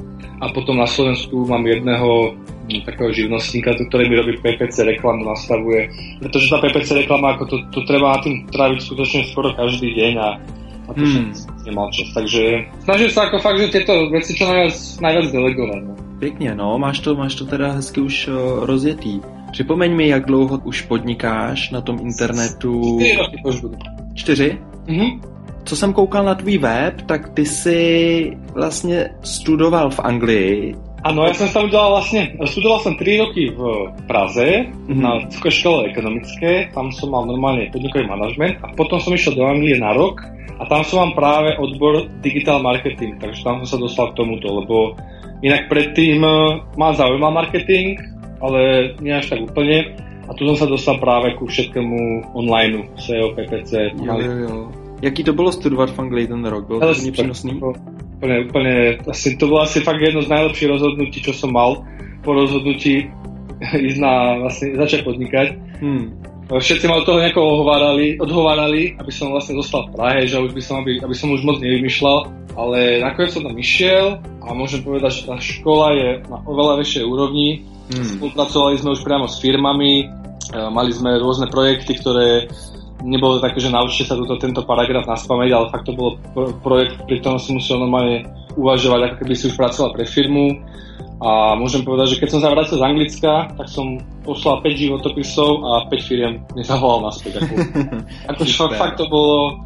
a 0.42 0.50
potom 0.50 0.82
na 0.82 0.90
Slovensku 0.90 1.46
mám 1.46 1.62
jedného 1.70 2.34
hm, 2.66 2.82
takého 2.82 3.14
živnostníka, 3.14 3.78
ktorý 3.78 4.10
mi 4.10 4.16
robí 4.18 4.34
PPC 4.42 4.98
reklamu, 4.98 5.30
nastavuje. 5.30 5.94
Pretože 6.18 6.50
tá 6.50 6.58
PPC 6.58 7.06
reklama, 7.06 7.38
ako 7.38 7.44
to, 7.46 7.56
to 7.70 7.80
treba 7.86 8.18
na 8.18 8.20
tým 8.26 8.50
tráviť 8.50 8.80
skutočne 8.82 9.22
skoro 9.30 9.54
každý 9.54 9.94
deň 9.94 10.14
a 10.18 10.30
a 10.90 10.94
to 10.94 11.08
hmm. 11.08 11.32
nemal 11.64 11.88
čas. 11.94 12.12
Takže 12.12 12.68
snažím 12.84 13.10
sa 13.16 13.30
ako 13.30 13.40
fakt, 13.40 13.64
že 13.64 13.72
tieto 13.72 14.12
veci 14.12 14.36
čo 14.36 14.44
najviac, 14.44 14.76
najviac 15.00 15.28
delegovať. 15.32 15.82
No. 15.88 15.94
Pěkně, 16.20 16.56
no, 16.56 16.78
máš 16.78 17.00
to, 17.00 17.16
máš 17.16 17.36
to 17.36 17.46
teda 17.46 17.72
hezky 17.72 18.02
už 18.02 18.30
rozjetý. 18.60 19.22
Připomeň 19.52 19.96
mi, 19.96 20.08
jak 20.08 20.26
dlouho 20.26 20.58
už 20.64 20.82
podnikáš 20.82 21.72
na 21.72 21.82
tom 21.82 22.00
internetu. 22.02 23.00
Čtyři 23.00 23.16
roky 23.16 23.38
už 23.46 23.62
budu. 23.62 23.78
Čtyři? 24.14 24.58
Mhm. 24.88 25.31
Co 25.66 25.76
jsem 25.76 25.94
koukal 25.94 26.24
na 26.24 26.36
tvůj 26.36 26.58
web, 26.58 27.02
tak 27.02 27.30
ty 27.30 27.46
si 27.46 28.32
vlastně 28.54 29.10
studoval 29.24 29.90
v 29.90 30.00
Anglii. 30.00 30.76
Ano, 31.04 31.26
já 31.26 31.34
jsem 31.34 31.50
tam 31.50 31.66
udělal 31.66 31.90
vlastně, 31.90 32.38
studoval 32.46 32.80
jsem 32.80 32.96
tři 32.96 33.18
roky 33.18 33.54
v 33.58 33.88
Praze 34.08 34.46
mm-hmm. 34.46 35.02
na 35.02 35.18
Vysoké 35.18 35.52
škole 35.52 35.84
ekonomické, 35.90 36.70
tam 36.74 36.94
som 36.94 37.10
mal 37.10 37.26
normálne 37.26 37.74
podnikový 37.74 38.06
manažment 38.06 38.62
a 38.62 38.70
potom 38.78 39.02
som 39.02 39.10
išiel 39.10 39.34
do 39.34 39.50
Anglie 39.50 39.82
na 39.82 39.98
rok 39.98 40.22
a 40.62 40.64
tam 40.70 40.86
som 40.86 41.02
mám 41.02 41.18
práve 41.18 41.58
odbor 41.58 42.06
digital 42.22 42.62
marketing, 42.62 43.18
takže 43.18 43.42
tam 43.42 43.66
som 43.66 43.70
sa 43.74 43.78
dostal 43.82 44.14
k 44.14 44.22
tomuto, 44.22 44.46
lebo 44.46 44.94
Inak 45.42 45.74
predtým 45.74 46.22
eh, 46.22 46.62
ma 46.78 46.94
zaujímal 46.94 47.34
marketing, 47.34 47.98
ale 48.42 48.94
nie 49.02 49.14
až 49.14 49.34
tak 49.34 49.42
úplne. 49.42 49.98
A 50.30 50.38
tu 50.38 50.48
som 50.48 50.56
sa 50.56 50.68
dostal 50.70 51.02
práve 51.02 51.36
ku 51.36 51.50
všetkému 51.50 52.32
online, 52.38 52.88
SEO, 52.96 53.36
PPC. 53.36 53.98
Jo, 54.00 54.16
jo, 54.16 54.34
jo. 54.48 54.56
Jaký 55.02 55.24
to 55.24 55.34
bylo 55.34 55.52
studovat 55.52 55.90
v 55.92 56.00
Anglii 56.00 56.28
ten 56.28 56.46
rok? 56.46 56.68
Bylo 56.68 56.80
to 56.80 56.86
hodně 56.86 57.12
přínosný? 57.12 57.62
Úplne, 58.22 58.46
úplne, 58.46 58.74
asi, 59.10 59.34
to 59.34 59.50
bolo 59.50 59.66
asi 59.66 59.82
fakt 59.82 59.98
jedno 59.98 60.22
z 60.22 60.30
najlepších 60.30 60.70
rozhodnutí, 60.70 61.26
čo 61.26 61.34
som 61.34 61.50
mal 61.50 61.82
po 62.22 62.38
rozhodnutí 62.38 63.10
ísť 63.90 63.98
na, 63.98 64.38
vlastne, 64.46 64.78
začať 64.78 65.02
podnikať. 65.02 65.48
Hmm. 65.82 66.22
Všetci 66.52 66.86
ma 66.86 67.02
od 67.02 67.08
toho 67.08 67.18
nejako 67.18 67.42
odhovárali, 67.42 68.22
odhovárali, 68.22 68.94
aby 69.00 69.10
som 69.10 69.34
vlastne 69.34 69.58
zostal 69.58 69.90
v 69.90 69.98
Prahe, 69.98 70.22
že 70.30 70.38
už 70.38 70.54
by 70.54 70.62
som, 70.62 70.86
aby, 70.86 71.02
aby 71.02 71.16
som 71.18 71.34
už 71.34 71.42
moc 71.42 71.58
nevymýšľal, 71.64 72.18
ale 72.60 73.02
nakoniec 73.02 73.32
som 73.34 73.42
tam 73.42 73.58
išiel 73.58 74.20
a 74.22 74.48
môžem 74.52 74.84
povedať, 74.84 75.24
že 75.24 75.28
tá 75.32 75.40
škola 75.42 75.88
je 75.96 76.10
na 76.28 76.38
oveľa 76.46 76.78
vyššej 76.84 77.04
úrovni. 77.08 77.66
Hmm. 77.90 78.06
Spolupracovali 78.06 78.78
sme 78.78 78.94
už 78.94 79.02
priamo 79.02 79.26
s 79.32 79.42
firmami, 79.42 79.94
e, 80.04 80.06
mali 80.70 80.92
sme 80.94 81.18
rôzne 81.18 81.48
projekty, 81.50 81.98
ktoré 81.98 82.52
nebolo 83.04 83.42
také, 83.42 83.60
že 83.60 83.74
naučite 83.74 84.10
sa 84.10 84.16
túto, 84.18 84.38
tento 84.38 84.62
paragraf 84.64 85.06
na 85.06 85.18
spameť, 85.18 85.52
ale 85.52 85.72
fakt 85.74 85.86
to 85.90 85.94
bolo 85.94 86.18
projekt, 86.62 87.02
pri 87.06 87.20
ktorom 87.22 87.42
som 87.42 87.58
musel 87.58 87.82
normálne 87.82 88.26
uvažovať, 88.56 89.00
ako 89.12 89.16
keby 89.22 89.34
si 89.36 89.48
už 89.50 89.56
pracoval 89.58 89.90
pre 89.96 90.06
firmu. 90.06 90.62
A 91.22 91.54
môžem 91.54 91.86
povedať, 91.86 92.18
že 92.18 92.20
keď 92.22 92.30
som 92.34 92.42
sa 92.42 92.50
vrátil 92.50 92.82
z 92.82 92.86
Anglicka, 92.86 93.54
tak 93.54 93.68
som 93.70 94.02
poslal 94.26 94.66
5 94.66 94.74
životopisov 94.74 95.50
a 95.62 95.72
5 95.86 96.08
firiem 96.10 96.42
mi 96.58 96.66
zavolal 96.66 97.06
naspäť. 97.14 97.46
Ako, 97.46 97.54
ako 98.34 98.42
fakt, 98.50 98.74
fakt 98.82 98.96
to 98.98 99.06
bolo 99.06 99.62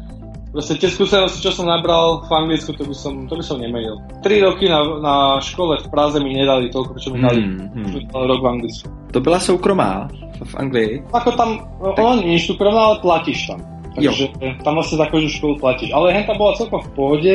Proste 0.56 0.80
tie 0.80 0.88
skúsenosti, 0.88 1.44
čo 1.44 1.52
som 1.52 1.68
nabral 1.68 2.24
v 2.24 2.32
Anglicku, 2.32 2.72
to 2.72 2.88
by 2.88 2.96
som, 2.96 3.28
to 3.28 3.36
by 3.36 3.44
som 3.44 3.60
nemenil. 3.60 4.00
Tri 4.24 4.40
roky 4.40 4.72
na, 4.72 4.80
na 5.04 5.14
škole 5.36 5.76
v 5.76 5.88
Praze 5.92 6.16
mi 6.16 6.32
nedali 6.32 6.72
toľko, 6.72 6.96
čo 6.96 7.12
mi 7.12 7.20
dali 7.20 7.44
hmm, 7.44 7.76
hmm. 7.76 8.08
rok 8.16 8.40
v 8.40 8.48
Anglicku. 8.56 8.88
To 9.12 9.20
byla 9.20 9.36
soukromá 9.36 10.08
v 10.44 10.54
Anglii? 10.60 10.90
Ako 11.12 11.30
tam, 11.36 11.64
tak... 11.80 12.02
ono 12.02 12.22
nie 12.22 12.36
je 12.36 12.52
ale 12.58 12.96
platíš 13.00 13.48
tam. 13.48 13.76
Takže 13.96 14.24
jo. 14.28 14.52
tam 14.60 14.76
vlastne 14.76 15.00
za 15.00 15.08
každú 15.08 15.28
školu 15.32 15.54
platíš. 15.56 15.88
Ale 15.96 16.12
henta 16.12 16.36
bola 16.36 16.52
celkom 16.52 16.84
v 16.84 16.90
pohode, 16.92 17.34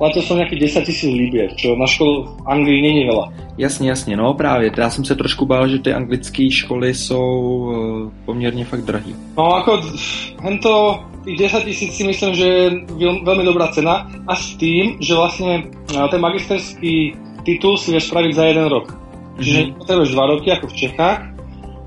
platil 0.00 0.22
som 0.24 0.40
nejakých 0.40 0.80
10 0.80 0.88
tisíc 0.88 1.12
libier, 1.12 1.52
čo 1.60 1.76
na 1.76 1.84
školu 1.84 2.24
v 2.24 2.48
Anglii 2.48 2.80
není 2.80 3.04
veľa. 3.04 3.26
Jasně, 3.60 3.88
jasně, 3.88 4.16
no 4.16 4.34
právě. 4.34 4.72
Já 4.78 4.90
jsem 4.90 5.04
se 5.04 5.14
trošku 5.16 5.46
bál, 5.46 5.68
že 5.68 5.78
ty 5.78 5.92
anglické 5.92 6.50
školy 6.50 6.94
jsou 6.94 7.28
uh, 7.28 8.10
poměrně 8.24 8.64
fakt 8.64 8.84
drahý. 8.84 9.14
No 9.36 9.54
ako 9.54 9.80
hento 10.40 11.04
tých 11.24 11.38
10 11.38 11.64
tisíc 11.64 11.94
si 11.94 12.04
myslím, 12.04 12.34
že 12.34 12.48
je 12.96 13.08
veľmi 13.20 13.44
dobrá 13.44 13.68
cena 13.68 14.08
a 14.24 14.32
s 14.36 14.56
tým, 14.56 14.96
že 15.04 15.12
vlastne 15.12 15.68
uh, 15.68 16.08
ten 16.08 16.20
magisterský 16.20 17.12
titul 17.44 17.76
si 17.76 17.92
vieš 17.92 18.08
spraviť 18.08 18.32
za 18.32 18.44
jeden 18.44 18.66
rok. 18.72 18.88
Mm-hmm. 18.88 19.44
Čiže 19.44 19.60
potrebuješ 19.76 20.10
dva 20.16 20.24
roky 20.26 20.48
ako 20.52 20.66
v 20.72 20.76
Čechách 20.80 21.18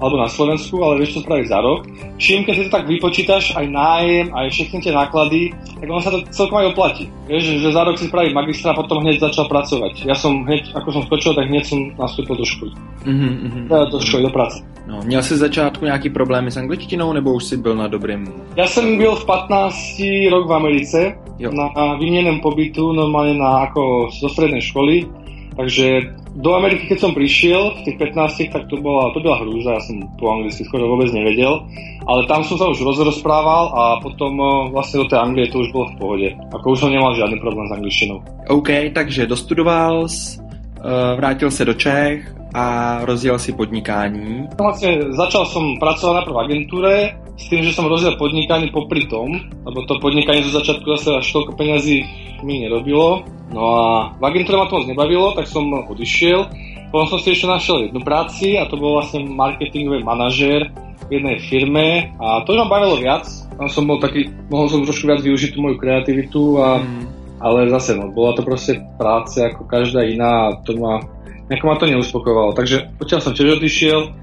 alebo 0.04 0.20
na 0.20 0.28
Slovensku, 0.28 0.84
ale 0.84 1.00
vieš 1.00 1.16
to 1.16 1.24
spraviť 1.24 1.48
za 1.48 1.60
rok. 1.64 1.88
Čím 2.20 2.44
keď 2.44 2.54
si 2.60 2.64
to 2.68 2.76
tak 2.76 2.86
vypočítaš, 2.92 3.56
aj 3.56 3.66
nájem, 3.72 4.28
aj 4.36 4.52
všetky 4.52 4.84
tie 4.84 4.92
náklady, 4.92 5.56
tak 5.80 5.88
ono 5.88 6.04
sa 6.04 6.12
to 6.12 6.28
celkom 6.36 6.60
aj 6.60 6.76
oplatí. 6.76 7.08
Vieš, 7.32 7.64
že 7.64 7.72
za 7.72 7.88
rok 7.88 7.96
si 7.96 8.12
spraví 8.12 8.36
magistra 8.36 8.76
a 8.76 8.80
potom 8.84 9.00
hneď 9.00 9.24
začal 9.24 9.48
pracovať. 9.48 10.04
Ja 10.04 10.16
som 10.20 10.44
hneď, 10.44 10.76
ako 10.76 10.92
som 10.92 11.04
skočil, 11.08 11.32
tak 11.32 11.48
hneď 11.48 11.64
som 11.64 11.80
nastúpil 11.96 12.36
do 12.36 12.44
školy. 12.44 12.76
Mm-hmm. 13.08 13.72
Teda 13.72 13.88
do 13.88 14.00
školy, 14.04 14.28
do 14.28 14.34
práce. 14.36 14.60
No, 14.88 15.00
měl 15.06 15.24
jsi 15.24 15.38
začátku 15.38 15.86
nějaký 15.86 16.10
problémy 16.10 16.52
s 16.52 16.58
angličtinou, 16.58 17.14
nebo 17.14 17.34
už 17.34 17.44
si 17.44 17.58
byl 17.58 17.76
na 17.76 17.88
dobrém? 17.88 18.28
Ja 18.56 18.68
som 18.68 18.98
byl 18.98 19.16
v 19.16 19.26
15 19.26 20.30
rok 20.32 20.48
v 20.48 20.54
Americe, 20.54 21.16
jo. 21.40 21.52
na 21.52 21.96
výměném 21.96 22.40
pobytu, 22.40 22.92
normálne 22.92 23.40
na, 23.40 23.72
ako 23.72 24.12
zo 24.12 24.30
strednej 24.30 24.62
školy 24.62 25.23
Takže 25.54 26.18
do 26.34 26.58
Ameriky, 26.58 26.90
keď 26.90 26.98
som 26.98 27.12
prišiel 27.14 27.78
v 27.78 27.80
tých 27.86 27.98
15, 28.02 28.50
tak 28.50 28.66
to 28.66 28.82
bola, 28.82 29.14
to 29.14 29.22
bola 29.22 29.38
hrúza, 29.46 29.78
ja 29.78 29.82
som 29.86 30.02
po 30.18 30.34
anglicky 30.34 30.66
skoro 30.66 30.90
vôbec 30.90 31.14
nevedel, 31.14 31.62
ale 32.10 32.26
tam 32.26 32.42
som 32.42 32.58
sa 32.58 32.66
už 32.74 32.82
rozrozprával 32.82 33.70
a 33.70 33.84
potom 34.02 34.34
eh, 34.42 34.52
vlastne 34.74 35.06
do 35.06 35.10
tej 35.10 35.20
Anglie 35.22 35.52
to 35.54 35.62
už 35.62 35.70
bolo 35.70 35.86
v 35.94 35.98
pohode. 36.02 36.30
Ako 36.58 36.74
už 36.74 36.80
som 36.82 36.90
nemal 36.90 37.14
žiadny 37.14 37.38
problém 37.38 37.70
s 37.70 37.76
angličtinou. 37.78 38.18
OK, 38.50 38.90
takže 38.94 39.30
dostudoval, 39.30 40.10
eh, 40.10 41.16
vrátil 41.16 41.52
se 41.54 41.66
do 41.66 41.74
Čech 41.74 42.26
a 42.54 42.66
rozjel 43.06 43.40
si 43.40 43.54
podnikání. 43.54 44.54
Vlastne 44.58 45.10
začal 45.18 45.46
som 45.50 45.78
pracovať 45.82 46.14
na 46.14 46.22
v 46.22 46.38
agentúre, 46.38 46.94
s 47.34 47.50
tým, 47.50 47.66
že 47.66 47.74
som 47.74 47.90
rozdiel 47.90 48.14
podnikanie 48.22 48.70
popri 48.70 49.10
tom, 49.10 49.34
lebo 49.66 49.82
to 49.90 49.98
podnikanie 49.98 50.46
zo 50.46 50.62
začiatku 50.62 50.86
zase 50.98 51.10
až 51.18 51.28
toľko 51.34 51.58
peniazy 51.58 52.06
mi 52.44 52.64
nerobilo. 52.64 53.24
No 53.54 53.62
a 53.64 53.84
v 54.20 54.24
agentúre 54.24 54.60
ma 54.60 54.68
to 54.68 54.82
moc 54.82 54.88
nebavilo, 54.88 55.34
tak 55.34 55.48
som 55.48 55.68
odišiel. 55.72 56.48
Potom 56.94 57.10
som 57.10 57.20
si 57.20 57.34
ešte 57.34 57.50
našiel 57.50 57.90
jednu 57.90 58.06
práci 58.06 58.54
a 58.60 58.70
to 58.70 58.78
bol 58.78 59.02
vlastne 59.02 59.26
marketingový 59.26 60.06
manažér 60.06 60.70
v 61.10 61.10
jednej 61.10 61.42
firme 61.42 62.14
a 62.22 62.46
to 62.46 62.54
ma 62.54 62.70
bavilo 62.70 63.02
viac. 63.02 63.26
Tam 63.58 63.66
som 63.66 63.90
bol 63.90 63.98
taký, 63.98 64.30
mohol 64.54 64.70
som 64.70 64.86
trošku 64.86 65.10
viac 65.10 65.26
využiť 65.26 65.58
tú 65.58 65.60
moju 65.64 65.82
kreativitu 65.82 66.62
a 66.62 66.80
mm. 66.80 67.04
ale 67.42 67.74
zase 67.74 67.98
no, 67.98 68.14
bola 68.14 68.38
to 68.38 68.46
proste 68.46 68.78
práca 69.02 69.50
ako 69.50 69.66
každá 69.66 70.06
iná 70.06 70.54
a 70.54 70.56
to 70.62 70.78
ma, 70.78 71.02
nejako 71.50 71.66
ma 71.66 71.76
to 71.82 71.90
neuspokojovalo. 71.90 72.54
Takže 72.54 72.94
odtiaľ 73.02 73.20
som 73.26 73.34
tiež 73.34 73.58
odišiel, 73.58 74.14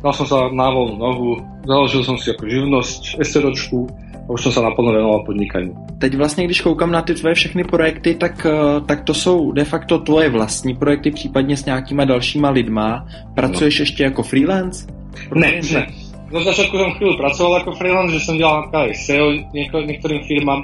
Dal 0.00 0.16
som 0.16 0.24
sa 0.24 0.48
na 0.48 0.72
voľnú 0.72 0.96
nohu, 0.96 1.30
založil 1.68 2.00
som 2.00 2.16
si 2.16 2.32
ako 2.32 2.48
živnosť, 2.48 3.20
SROčku 3.20 3.84
a 4.30 4.34
už 4.38 4.46
som 4.46 4.52
sa 4.54 4.62
naplno 4.62 4.94
venoval 4.94 5.26
podnikaniu. 5.26 5.74
Teď 5.98 6.14
vlastně, 6.14 6.44
když 6.44 6.60
koukám 6.60 6.90
na 6.92 7.02
ty 7.02 7.14
tvoje 7.14 7.34
všechny 7.34 7.64
projekty, 7.64 8.14
tak, 8.14 8.46
eh, 8.46 8.80
tak 8.86 9.02
to 9.02 9.14
jsou 9.14 9.52
de 9.52 9.64
facto 9.64 9.98
tvoje 9.98 10.30
vlastní 10.30 10.74
projekty, 10.74 11.10
případně 11.10 11.56
s 11.56 11.64
nějakýma 11.64 12.04
dalšíma 12.04 12.50
lidma. 12.50 13.06
Pracuješ 13.34 13.78
no. 13.78 13.82
ještě 13.82 14.02
jako 14.02 14.22
freelance? 14.22 14.86
Ne, 15.34 15.60
ne. 15.72 15.86
Do 16.30 16.38
začiatku 16.46 16.78
som 16.78 16.94
chvíľu 16.94 17.18
pracoval 17.18 17.58
ako 17.58 17.74
freelance, 17.74 18.14
že 18.14 18.22
som 18.22 18.38
dělal 18.38 18.62
napríklad 18.62 18.86
aj 18.86 18.94
SEO 19.02 19.26
nieko, 19.50 19.82
niektorým 19.82 20.22
firmám, 20.30 20.62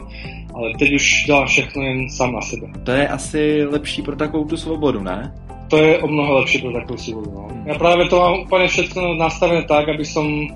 ale 0.55 0.79
teď 0.79 0.95
už 0.95 1.05
dělám 1.27 1.47
všechno 1.47 1.83
jen 1.83 1.99
sám 2.11 2.33
na 2.33 2.41
sebe. 2.41 2.67
To 2.87 2.93
je 2.95 3.09
asi 3.09 3.67
lepší 3.67 4.03
pro 4.03 4.17
takovou 4.17 4.45
tu 4.45 4.57
svobodu, 4.57 5.03
ne? 5.03 5.35
to 5.69 5.77
je 5.77 5.99
o 5.99 6.07
mnoho 6.07 6.43
lepšie 6.43 6.63
pre 6.63 6.73
takú 6.79 6.95
silu. 6.95 7.27
No. 7.27 7.51
Ja 7.67 7.75
práve 7.75 8.07
to 8.07 8.23
mám 8.23 8.47
úplne 8.47 8.71
všetko 8.71 9.19
nastavené 9.19 9.67
tak, 9.67 9.91
aby 9.91 10.07
som... 10.07 10.47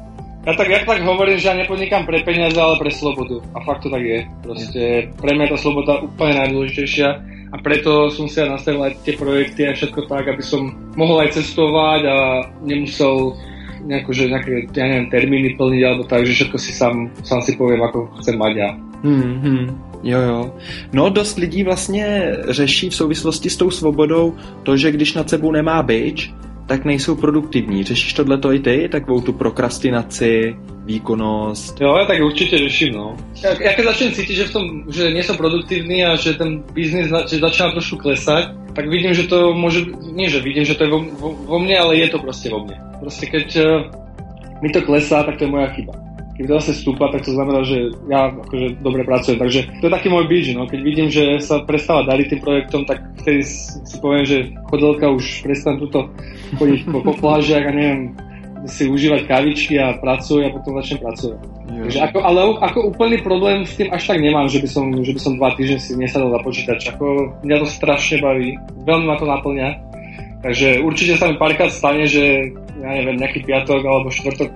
Ja 0.41 0.57
tak, 0.57 0.73
ja 0.73 0.81
tak 0.89 1.05
hovorím, 1.05 1.37
že 1.37 1.53
ja 1.53 1.55
nepodnikám 1.55 2.09
pre 2.09 2.25
peniaze, 2.25 2.57
ale 2.57 2.81
pre 2.81 2.89
slobodu. 2.89 3.45
A 3.53 3.61
fakt 3.61 3.85
to 3.85 3.93
tak 3.93 4.01
je. 4.01 4.25
Proste 4.41 5.13
pre 5.21 5.37
mňa 5.37 5.45
je 5.45 5.53
tá 5.53 5.59
sloboda 5.61 5.93
úplne 6.01 6.41
najdôležitejšia 6.41 7.09
a 7.53 7.57
preto 7.61 8.09
som 8.09 8.25
si 8.25 8.41
aj 8.41 8.57
nastavil 8.57 8.81
aj 8.89 9.05
tie 9.05 9.21
projekty 9.21 9.69
a 9.69 9.77
všetko 9.77 10.09
tak, 10.09 10.33
aby 10.33 10.41
som 10.41 10.73
mohol 10.97 11.21
aj 11.21 11.37
cestovať 11.37 12.01
a 12.09 12.17
nemusel 12.65 13.37
nejako, 13.85 14.11
že 14.17 14.33
nejaké, 14.33 14.53
ja 14.73 14.85
neviem, 14.89 15.09
termíny 15.13 15.49
plniť 15.61 15.83
alebo 15.85 16.05
tak, 16.09 16.25
že 16.25 16.37
všetko 16.37 16.57
si 16.57 16.73
sám, 16.73 17.13
sám 17.21 17.41
si 17.45 17.57
poviem, 17.61 17.85
ako 17.85 18.09
chcem 18.25 18.37
mať 18.41 18.53
ja. 18.57 18.71
Hmm, 19.05 19.37
hmm. 19.45 19.65
Jo, 20.03 20.21
jo. 20.21 20.41
No, 20.93 21.09
dost 21.09 21.39
lidí 21.39 21.65
vlastně 21.65 22.37
řeší 22.49 22.89
v 22.89 22.95
souvislosti 22.95 23.51
s 23.51 23.57
tou 23.57 23.71
svobodou 23.71 24.35
to, 24.63 24.77
že 24.77 24.93
když 24.93 25.15
nad 25.15 25.29
sebou 25.29 25.53
nemá 25.53 25.83
byč, 25.83 26.33
tak 26.71 26.85
nejsou 26.85 27.15
produktivní. 27.15 27.85
Řešíš 27.85 28.13
tohle 28.13 28.39
i 28.55 28.59
ty? 28.59 28.89
Takovou 28.89 29.21
tu 29.21 29.33
prokrastinaci, 29.33 30.57
výkonnosť? 30.87 31.81
Jo, 31.81 31.99
ja 31.99 32.07
tak 32.07 32.23
určite 32.23 32.59
řeším, 32.59 32.95
no. 32.95 33.19
Ja, 33.43 33.59
ja 33.59 33.75
keď 33.75 33.85
začnem 33.91 34.15
cítiť, 34.15 34.37
že, 34.39 34.47
v 34.47 34.55
tom, 34.55 34.65
že 34.87 35.11
nie 35.11 35.27
som 35.27 35.35
produktívny 35.35 36.07
a 36.07 36.15
že 36.15 36.39
ten 36.39 36.63
biznis 36.71 37.11
že 37.11 37.43
začína 37.43 37.75
trošku 37.75 37.99
klesať, 37.99 38.55
tak 38.71 38.87
vidím, 38.87 39.11
že 39.11 39.27
to 39.27 39.51
môže, 39.51 39.83
nie 40.15 40.31
že 40.31 40.39
vidím, 40.39 40.63
že 40.63 40.79
to 40.79 40.87
je 40.87 40.91
vo, 40.95 41.03
vo, 41.03 41.29
vo 41.35 41.59
mne, 41.59 41.75
ale 41.75 42.07
je 42.07 42.09
to 42.15 42.23
proste 42.23 42.47
vo 42.47 42.63
mne. 42.63 42.79
Proste 43.03 43.27
keď 43.27 43.47
uh, 43.59 43.67
mi 44.63 44.71
to 44.71 44.79
klesá, 44.87 45.27
tak 45.27 45.43
to 45.43 45.47
je 45.47 45.51
moja 45.51 45.75
chyba 45.75 46.10
keď 46.41 46.57
zase 46.57 46.81
stúpa, 46.81 47.13
tak 47.13 47.21
to 47.29 47.37
znamená, 47.37 47.61
že 47.69 47.93
ja 48.09 48.33
akože 48.33 48.81
dobre 48.81 49.05
pracujem. 49.05 49.37
Takže 49.37 49.61
to 49.85 49.85
je 49.85 49.93
taký 49.93 50.09
môj 50.09 50.25
bíž, 50.25 50.57
no. 50.57 50.65
Keď 50.65 50.81
vidím, 50.81 51.13
že 51.13 51.37
sa 51.45 51.61
prestáva 51.61 52.09
dariť 52.09 52.33
tým 52.33 52.41
projektom, 52.41 52.89
tak 52.89 53.05
vtedy 53.21 53.45
si 53.45 53.97
poviem, 54.01 54.25
že 54.25 54.49
chodelka 54.73 55.13
už 55.13 55.45
prestan 55.45 55.77
túto 55.77 56.09
chodiť 56.57 56.81
po, 56.89 57.05
po 57.05 57.13
plážiach 57.13 57.69
a 57.69 57.73
neviem, 57.77 58.17
si 58.65 58.89
užívať 58.89 59.29
kavičky 59.29 59.77
a 59.77 60.01
pracujem 60.01 60.49
a 60.49 60.55
potom 60.57 60.81
začnem 60.81 61.01
pracovať. 61.05 61.41
Takže 61.71 61.99
ako, 62.09 62.19
ale 62.25 62.41
ako 62.61 62.79
úplný 62.93 63.17
problém 63.21 63.65
s 63.65 63.77
tým 63.77 63.89
až 63.93 64.03
tak 64.09 64.19
nemám, 64.21 64.49
že 64.49 64.65
by 64.65 64.69
som, 64.69 64.85
že 65.01 65.13
by 65.17 65.21
som 65.21 65.37
dva 65.37 65.53
týždne 65.57 65.79
si 65.81 65.93
nesadol 65.97 66.33
za 66.33 66.41
počítač. 66.41 66.81
Ako 66.93 67.37
mňa 67.45 67.57
to 67.61 67.67
strašne 67.69 68.21
baví, 68.21 68.57
veľmi 68.85 69.07
ma 69.09 69.17
to 69.21 69.29
naplňa. 69.29 69.69
Takže 70.41 70.81
určite 70.81 71.21
sa 71.21 71.29
mi 71.29 71.37
párkrát 71.37 71.69
stane, 71.69 72.09
že 72.09 72.53
ja 72.81 72.91
neviem, 72.97 73.21
nejaký 73.21 73.45
piatok 73.45 73.81
alebo 73.85 74.09
štvrtok 74.09 74.51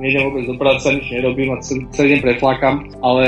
nejdem 0.00 0.30
vôbec 0.30 0.44
do 0.48 0.56
práce, 0.56 0.86
nič 0.88 1.06
nerobím 1.12 1.52
a 1.52 1.60
celý, 1.60 1.82
celý 1.92 2.08
deň 2.16 2.20
preflákam, 2.20 2.74
ale 3.04 3.26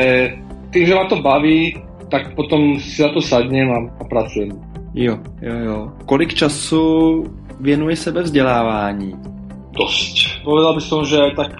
tým, 0.72 0.84
že 0.88 0.96
ma 0.96 1.04
to 1.08 1.20
baví, 1.20 1.76
tak 2.08 2.36
potom 2.36 2.80
si 2.80 3.00
za 3.00 3.08
to 3.12 3.20
sadnem 3.20 3.68
a, 3.72 3.78
a 4.00 4.04
pracujem. 4.04 4.52
Jo, 4.94 5.18
jo, 5.40 5.56
jo. 5.64 5.76
Kolik 6.06 6.34
času 6.34 7.24
věnuje 7.60 7.96
sebe 7.96 8.22
vzdelávání? 8.22 9.14
Dosť. 9.72 10.44
Povedal 10.44 10.76
by 10.76 10.82
som, 10.84 11.00
že 11.04 11.16
aj 11.16 11.32
tak 11.32 11.50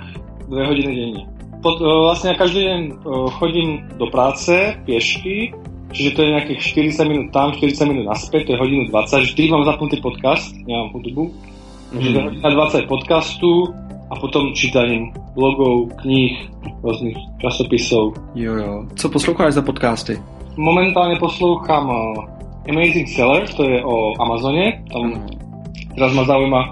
dve 0.49 0.69
hodiny 0.69 0.93
denne. 0.93 1.23
Pod, 1.65 1.81
e, 1.81 1.89
vlastne 1.89 2.35
ja 2.35 2.37
každý 2.37 2.61
deň 2.61 2.81
e, 2.85 2.93
chodím 3.41 3.69
do 3.97 4.07
práce 4.13 4.53
piešky, 4.85 5.57
čiže 5.97 6.11
to 6.13 6.21
je 6.21 6.35
nejakých 6.37 6.61
40 6.93 7.09
minút 7.09 7.27
tam, 7.33 7.57
40 7.57 7.89
minút 7.89 8.05
naspäť, 8.13 8.41
to 8.45 8.53
je 8.53 8.61
hodinu 8.61 8.83
20. 8.93 9.33
Vždy 9.33 9.43
mám 9.49 9.65
zapnutý 9.65 9.97
podcast, 10.05 10.53
nemám 10.69 10.93
hudbu. 10.93 11.52
Takže 11.93 12.09
mm. 12.09 12.25
hodina 12.25 12.49
20 12.51 12.89
podcastu, 12.89 13.69
a 14.13 14.15
potom 14.21 14.53
čítaním 14.53 15.09
blogov, 15.33 15.89
kníh, 16.05 16.37
rôznych 16.85 17.17
časopisov. 17.41 18.13
Jo, 18.37 18.53
jo. 18.61 18.73
Co 18.93 19.09
posloucháš 19.09 19.57
za 19.57 19.65
podcasty? 19.65 20.21
Momentálne 20.61 21.17
poslúcham 21.17 21.89
uh, 21.89 22.29
Amazing 22.69 23.09
Seller, 23.09 23.49
to 23.49 23.65
je 23.65 23.81
o 23.81 24.13
Amazone. 24.21 24.85
Tam 24.93 25.17
mm. 25.17 25.97
teraz 25.97 26.13
ma 26.13 26.29
zaujíma, 26.29 26.63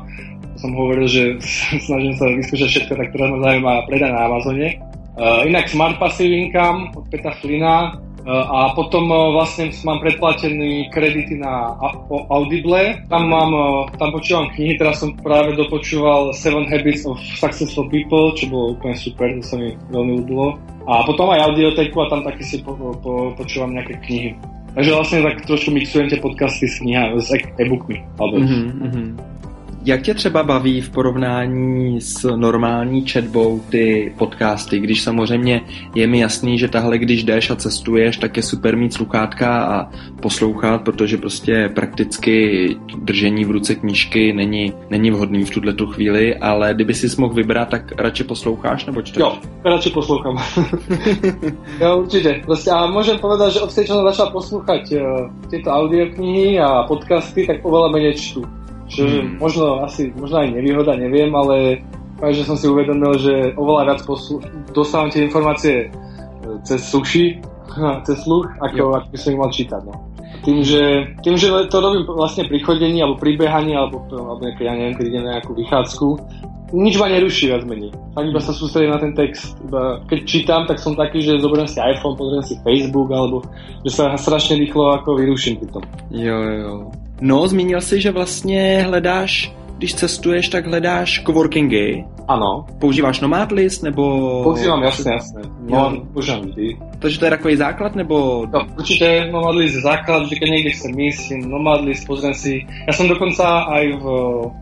som 0.60 0.70
hovoril, 0.76 1.08
že 1.08 1.40
snažím 1.88 2.12
sa 2.20 2.28
vyskúšať 2.28 2.68
všetko, 2.68 2.92
tak 2.92 3.08
teraz 3.16 3.28
ma 3.32 3.38
zaujíma 3.40 3.72
predaj 3.88 4.10
na 4.12 4.20
Amazone. 4.28 4.68
Uh, 5.16 5.40
inak 5.48 5.64
Smart 5.72 5.96
Passive 5.96 6.36
Income 6.36 6.92
od 6.92 7.04
Petra 7.08 7.32
Flina, 7.40 7.96
a 8.28 8.76
potom 8.76 9.08
e, 9.08 9.16
vlastne 9.32 9.72
mám 9.86 10.00
predplatený 10.04 10.92
kredity 10.92 11.40
na 11.40 11.72
Audible. 12.28 13.00
Tam 13.08 13.28
mám, 13.28 13.50
e, 13.52 13.66
tam 13.96 14.12
počúvam 14.12 14.52
knihy, 14.52 14.76
teraz 14.76 15.00
som 15.00 15.16
práve 15.16 15.56
dopočúval 15.56 16.36
Seven 16.36 16.68
Habits 16.68 17.08
of 17.08 17.16
Successful 17.40 17.88
People, 17.88 18.36
čo 18.36 18.52
bolo 18.52 18.76
úplne 18.76 18.96
super, 18.96 19.32
to 19.40 19.44
sa 19.44 19.56
mi 19.56 19.72
veľmi 19.88 20.12
ľúbilo. 20.20 20.60
A 20.84 21.04
potom 21.08 21.32
aj 21.32 21.48
audioteku 21.52 21.96
a 22.02 22.10
tam 22.10 22.20
taky 22.24 22.42
si 22.44 22.56
po, 22.60 22.76
po, 22.76 23.32
počúvam 23.36 23.72
nejaké 23.72 23.96
knihy. 24.04 24.30
Takže 24.74 24.90
vlastne 24.94 25.18
tak 25.26 25.42
trošku 25.50 25.74
mixujem 25.74 26.06
tie 26.06 26.22
podcasty 26.22 26.66
s 26.70 26.78
knihami, 26.78 27.18
s 27.18 27.34
e-bookmi. 27.34 27.98
Alebo... 28.20 28.38
Mm-hmm. 28.38 29.39
Jak 29.84 30.02
tě 30.02 30.14
třeba 30.14 30.42
baví 30.42 30.80
v 30.80 30.90
porovnání 30.90 32.00
s 32.00 32.36
normální 32.36 33.04
četbou 33.04 33.60
ty 33.70 34.14
podcasty, 34.18 34.78
když 34.80 35.02
samozřejmě 35.02 35.60
je 35.94 36.06
mi 36.06 36.20
jasný, 36.20 36.58
že 36.58 36.68
tahle, 36.68 36.98
když 36.98 37.24
jdeš 37.24 37.50
a 37.50 37.56
cestuješ, 37.56 38.16
tak 38.16 38.36
je 38.36 38.42
super 38.42 38.76
mít 38.76 38.94
sluchátka 38.94 39.64
a 39.64 39.88
poslouchat, 40.22 40.82
protože 40.82 41.16
prostě 41.16 41.70
prakticky 41.74 42.68
držení 42.98 43.44
v 43.44 43.50
ruce 43.50 43.74
knížky 43.74 44.32
není, 44.32 44.72
není 44.90 45.10
vhodný 45.10 45.44
v 45.44 45.50
tuhle 45.50 45.72
tu 45.72 45.86
chvíli, 45.86 46.36
ale 46.36 46.74
kdyby 46.74 46.94
si 46.94 47.20
mohl 47.20 47.34
vybrat, 47.34 47.68
tak 47.68 47.92
radši 48.00 48.24
posloucháš 48.24 48.86
nebo 48.86 49.02
čteš? 49.02 49.20
Jo, 49.20 49.38
radši 49.64 49.90
poslouchám. 49.90 50.36
jo, 51.80 51.98
určitě. 51.98 52.42
Prostě 52.44 52.70
a 52.70 52.86
můžem 52.86 53.18
povedať, 53.18 53.52
že 53.52 53.60
odkedy 53.60 53.86
som 53.86 54.04
začal 54.04 54.30
poslúchať 54.30 54.92
uh, 54.92 55.00
tieto 55.50 55.70
audioknihy 55.70 56.60
a 56.60 56.82
podcasty, 56.84 57.46
tak 57.46 57.64
oveľa 57.64 57.88
menej 57.90 58.14
čtu. 58.14 58.59
Čo 58.90 59.06
hmm. 59.06 59.38
možno 59.38 59.86
asi, 59.86 60.10
možno 60.12 60.42
aj 60.42 60.50
nevýhoda, 60.50 60.98
neviem, 60.98 61.30
ale 61.30 61.86
že 62.28 62.44
som 62.44 62.58
si 62.58 62.68
uvedomil, 62.68 63.16
že 63.16 63.56
oveľa 63.56 63.82
viac 63.88 64.00
poslu- 64.04 64.44
dostávam 64.76 65.08
tie 65.08 65.24
informácie 65.24 65.88
e, 65.88 66.58
cez 66.68 66.84
suši, 66.84 67.40
cez 68.06 68.16
sluch, 68.20 68.50
ako, 68.60 69.00
ako 69.00 69.06
by 69.08 69.16
som 69.16 69.30
ich 69.32 69.40
mal 69.40 69.50
čítať. 69.54 69.80
No. 69.88 69.94
Tým, 70.40 70.64
že, 70.64 71.16
tým, 71.20 71.36
že 71.36 71.52
to 71.68 71.76
robím 71.80 72.04
vlastne 72.08 72.48
pri 72.48 72.60
chodení, 72.64 73.00
alebo 73.00 73.20
pri 73.20 73.36
behaní, 73.36 73.76
alebo, 73.76 74.04
alebo 74.08 74.40
nejaké, 74.40 74.68
ja 74.68 74.72
neviem, 74.72 74.96
keď 74.96 75.06
idem 75.08 75.24
na 75.24 75.32
nejakú 75.36 75.52
vychádzku, 75.52 76.06
nič 76.70 76.94
ma 77.02 77.10
neruší 77.10 77.50
viac 77.50 77.66
menej. 77.66 77.90
Tak 78.14 78.24
iba 78.30 78.40
sa 78.40 78.54
sústredím 78.54 78.94
na 78.94 79.02
ten 79.02 79.12
text. 79.12 79.58
Iba 79.66 80.00
keď 80.06 80.18
čítam, 80.22 80.62
tak 80.70 80.78
som 80.78 80.94
taký, 80.94 81.18
že 81.18 81.42
zoberiem 81.42 81.66
si 81.66 81.82
iPhone, 81.82 82.14
pozriem 82.14 82.46
si 82.46 82.54
Facebook, 82.62 83.10
alebo 83.10 83.42
že 83.82 83.90
sa 83.90 84.14
strašne 84.14 84.58
rýchlo 84.62 84.94
ako 85.02 85.18
vyruším 85.18 85.58
pri 85.58 85.68
tom. 85.74 85.84
Jo, 86.14 86.38
jo. 86.38 86.72
No, 87.20 87.48
zmínil 87.48 87.80
si, 87.80 88.00
že 88.00 88.10
vlastně 88.10 88.82
hledáš, 88.86 89.52
když 89.78 89.94
cestuješ, 89.94 90.48
tak 90.48 90.66
hledáš 90.66 91.22
coworkingy. 91.26 92.04
Ano. 92.28 92.66
Používáš 92.80 93.20
Nomadlist, 93.20 93.82
nebo... 93.82 94.02
Používám, 94.42 94.82
jasně, 94.82 95.12
jasně. 95.12 95.40
No, 95.68 96.02
používám 96.12 96.40
vždy. 96.40 96.76
Takže 96.98 97.18
to 97.18 97.24
je 97.24 97.30
takový 97.30 97.56
základ, 97.56 97.94
nebo... 97.94 98.46
No, 98.52 98.66
určite 98.78 99.30
Nomadlist 99.32 99.74
je 99.74 99.80
základ, 99.80 100.22
vždy 100.22 100.36
keď 100.36 100.48
niekde 100.50 100.70
chcem 100.70 100.92
ísť, 101.00 101.24
Nomadlist, 101.48 102.06
pozriem 102.06 102.34
si. 102.34 102.62
Ja 102.86 102.92
som 102.92 103.08
dokonca 103.08 103.66
aj 103.66 103.84
v, 103.98 104.04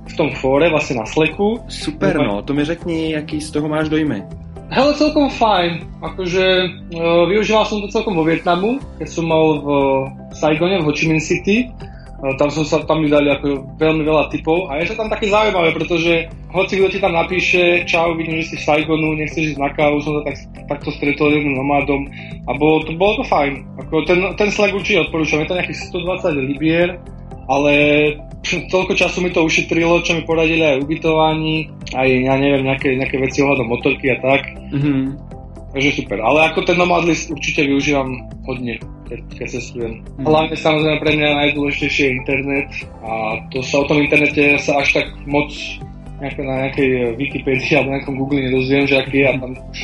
v 0.06 0.14
tom 0.16 0.30
fóre, 0.38 0.70
vlastne 0.70 1.02
na 1.02 1.06
Slacku. 1.06 1.60
Super, 1.68 2.16
no, 2.16 2.42
to 2.42 2.54
mi 2.54 2.64
řekni, 2.64 3.12
jaký 3.12 3.40
z 3.40 3.50
toho 3.50 3.68
máš 3.68 3.92
dojmy. 3.92 4.22
Hele, 4.68 4.94
celkom 4.94 5.28
fajn. 5.32 5.80
Akože 6.04 6.44
uh, 6.92 7.24
využíval 7.28 7.64
som 7.64 7.80
to 7.80 7.88
celkom 7.88 8.16
vo 8.16 8.24
Vietnamu, 8.24 8.80
keď 9.00 9.08
som 9.08 9.24
mal 9.24 9.44
v 9.60 9.68
Saigone, 10.36 10.80
v 10.80 10.84
Ho 10.84 10.92
Chi 10.92 11.08
Minh 11.08 11.24
City 11.24 11.72
tam 12.18 12.50
som 12.50 12.66
sa, 12.66 12.82
tam 12.82 12.98
mi 12.98 13.06
dali 13.06 13.30
ako 13.30 13.78
veľmi 13.78 14.02
veľa 14.02 14.26
typov 14.34 14.66
a 14.66 14.82
je 14.82 14.90
to 14.90 14.98
tam 14.98 15.06
také 15.06 15.30
zaujímavé, 15.30 15.70
pretože 15.70 16.26
hoci 16.50 16.82
kto 16.82 16.86
ti 16.90 16.98
tam 16.98 17.14
napíše, 17.14 17.86
čau, 17.86 18.18
vidím, 18.18 18.42
že 18.42 18.54
si 18.54 18.54
v 18.58 18.66
Saigonu, 18.66 19.14
nechceš 19.14 19.54
ísť 19.54 19.62
na 19.62 19.70
kávu, 19.70 20.02
som 20.02 20.18
sa 20.18 20.22
tak, 20.26 20.36
takto 20.66 20.90
stretol 20.98 21.30
jedným 21.30 21.54
nomádom 21.54 22.10
a 22.50 22.50
bolo 22.58 22.82
to, 22.82 22.90
bolo 22.98 23.22
to 23.22 23.24
fajn. 23.30 23.62
Ako 23.86 24.02
ten, 24.02 24.18
ten 24.34 24.50
Slack 24.50 24.74
určite 24.74 25.06
odporúčam, 25.06 25.46
je 25.46 25.46
to 25.46 25.58
nejakých 25.62 25.78
120 25.94 26.50
libier, 26.50 26.88
ale 27.46 27.72
toľko 28.74 28.92
času 28.98 29.22
mi 29.22 29.30
to 29.30 29.46
ušetrilo, 29.46 30.02
čo 30.02 30.18
mi 30.18 30.26
poradili 30.26 30.66
aj 30.66 30.82
ubytovaní, 30.82 31.70
aj 31.94 32.08
ja 32.08 32.34
neviem, 32.34 32.66
nejaké, 32.66 32.98
nejaké 32.98 33.22
veci 33.22 33.46
ohľadom 33.46 33.70
motorky 33.70 34.10
a 34.10 34.18
tak. 34.18 34.42
Mm-hmm. 34.74 35.27
Takže 35.78 35.94
super. 35.94 36.18
Ale 36.18 36.50
ako 36.50 36.66
ten 36.66 36.74
Nomad 36.74 37.06
List 37.06 37.30
určite 37.30 37.62
využívam 37.62 38.26
hodne 38.42 38.82
keď, 39.08 39.20
keď 39.40 39.46
cestujem. 39.48 39.92
Mm. 40.20 40.26
Hlavne 40.26 40.56
samozrejme 40.58 40.98
pre 41.00 41.12
mňa 41.16 41.28
najdôležitejšie 41.38 42.04
je 42.04 42.16
internet 42.18 42.68
a 43.00 43.12
to 43.48 43.64
sa 43.64 43.80
o 43.82 43.88
tom 43.88 44.02
internete 44.04 44.60
sa 44.60 44.82
až 44.82 45.00
tak 45.00 45.06
moc 45.24 45.48
nejako 46.18 46.40
na 46.44 46.54
nejakej 46.66 47.14
Wikipedii 47.16 47.72
alebo 47.78 47.94
nejakom 47.94 48.14
Google 48.18 48.42
nedozviem, 48.42 48.84
že 48.90 48.98
aký 48.98 49.22
je 49.22 49.26
a 49.30 49.34
tam 49.38 49.52
už 49.54 49.80